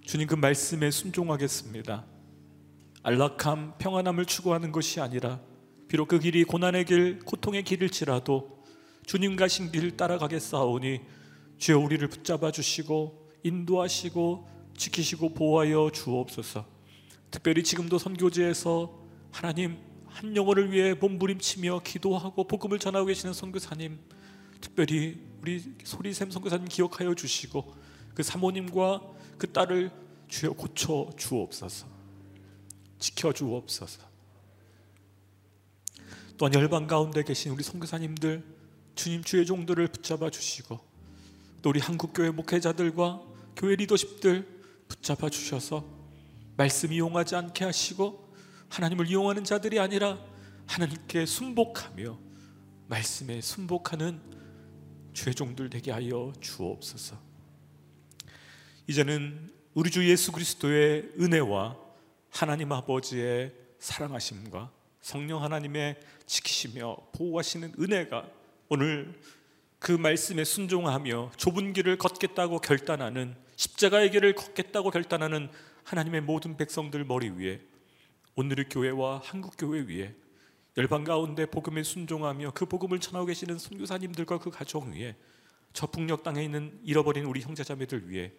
주님 0.06 0.26
그 0.28 0.34
말씀에 0.34 0.90
순종하겠습니다. 0.90 2.04
안락함, 3.02 3.74
평안함을 3.78 4.24
추구하는 4.24 4.72
것이 4.72 5.00
아니라 5.00 5.40
비록 5.88 6.08
그 6.08 6.18
길이 6.18 6.44
고난의 6.44 6.86
길, 6.86 7.18
고통의 7.20 7.64
길일지라도 7.64 8.62
주님 9.04 9.36
가신 9.36 9.70
길 9.70 9.94
따라가겠사오니 9.96 11.00
주여 11.58 11.78
우리를 11.78 12.06
붙잡아 12.08 12.50
주시고 12.50 13.30
인도하시고 13.42 14.48
지키시고 14.76 15.34
보호하여 15.34 15.90
주옵소서. 15.92 16.64
특별히 17.30 17.62
지금도 17.62 17.98
선교지에서 17.98 18.90
하나님 19.30 19.76
한 20.12 20.36
영혼을 20.36 20.70
위해 20.72 20.94
몸부림치며 20.94 21.80
기도하고 21.84 22.46
복음을 22.46 22.78
전하고 22.78 23.06
계시는 23.06 23.32
선교사님 23.32 23.98
특별히 24.60 25.18
우리 25.40 25.62
소리샘 25.82 26.30
선교사님 26.30 26.68
기억하여 26.68 27.14
주시고 27.14 27.74
그 28.14 28.22
사모님과 28.22 29.02
그 29.38 29.52
딸을 29.52 29.90
주여 30.28 30.52
고쳐 30.52 31.10
주옵소서 31.16 31.86
지켜 32.98 33.32
주옵소서. 33.32 34.00
또한 36.38 36.54
열방 36.54 36.86
가운데 36.86 37.22
계신 37.22 37.52
우리 37.52 37.62
선교사님들 37.62 38.44
주님 38.94 39.24
주의 39.24 39.44
종들을 39.44 39.86
붙잡아 39.88 40.30
주시고 40.30 40.78
또 41.62 41.70
우리 41.70 41.80
한국교회 41.80 42.30
목회자들과 42.30 43.22
교회 43.56 43.76
리더십들 43.76 44.46
붙잡아 44.88 45.30
주셔서 45.30 45.84
말씀 46.56 46.92
이 46.92 46.98
용하지 46.98 47.34
않게 47.34 47.64
하시고 47.64 48.31
하나님을 48.72 49.06
이용하는 49.06 49.44
자들이 49.44 49.78
아니라 49.78 50.18
하나님께 50.66 51.26
순복하며 51.26 52.18
말씀에 52.88 53.42
순복하는 53.42 54.18
주의 55.12 55.34
종들 55.34 55.68
되게 55.68 55.90
하여 55.92 56.32
주옵소서. 56.40 57.18
이제는 58.86 59.52
우리 59.74 59.90
주 59.90 60.08
예수 60.08 60.32
그리스도의 60.32 61.12
은혜와 61.20 61.76
하나님 62.30 62.72
아버지의 62.72 63.52
사랑하심과 63.78 64.72
성령 65.02 65.42
하나님의 65.42 66.00
지키시며 66.24 66.96
보호하시는 67.12 67.74
은혜가 67.78 68.26
오늘 68.70 69.20
그 69.80 69.92
말씀에 69.92 70.44
순종하며 70.44 71.32
좁은 71.36 71.74
길을 71.74 71.98
걷겠다고 71.98 72.60
결단하는 72.60 73.36
십자가의 73.54 74.10
길을 74.12 74.34
걷겠다고 74.34 74.90
결단하는 74.90 75.50
하나님의 75.84 76.22
모든 76.22 76.56
백성들 76.56 77.04
머리 77.04 77.28
위에 77.28 77.60
오늘의 78.34 78.68
교회와 78.70 79.20
한국 79.24 79.54
교회 79.58 79.80
위에 79.80 80.14
열방 80.78 81.04
가운데 81.04 81.44
복음에 81.44 81.82
순종하며 81.82 82.52
그 82.54 82.64
복음을 82.64 82.98
전하고 82.98 83.26
계시는 83.26 83.58
선교사님들과 83.58 84.38
그 84.38 84.50
가정 84.50 84.92
위에 84.92 85.16
저 85.74 85.86
북녘 85.86 86.22
땅에 86.22 86.42
있는 86.42 86.78
잃어버린 86.82 87.26
우리 87.26 87.40
형제자매들 87.40 88.10
위에 88.10 88.32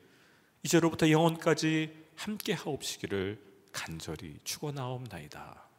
이제로부터 0.63 1.09
영원까지 1.09 1.93
함께 2.15 2.53
하옵시기를 2.53 3.39
간절히 3.71 4.39
축원하옵나이다. 4.43 5.69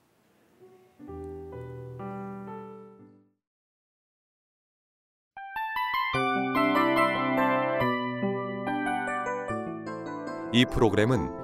이 10.53 10.65
프로그램은 10.67 11.44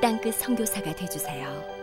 땅끝 0.00 0.34
선교사가 0.36 0.94
되주세요. 0.94 1.79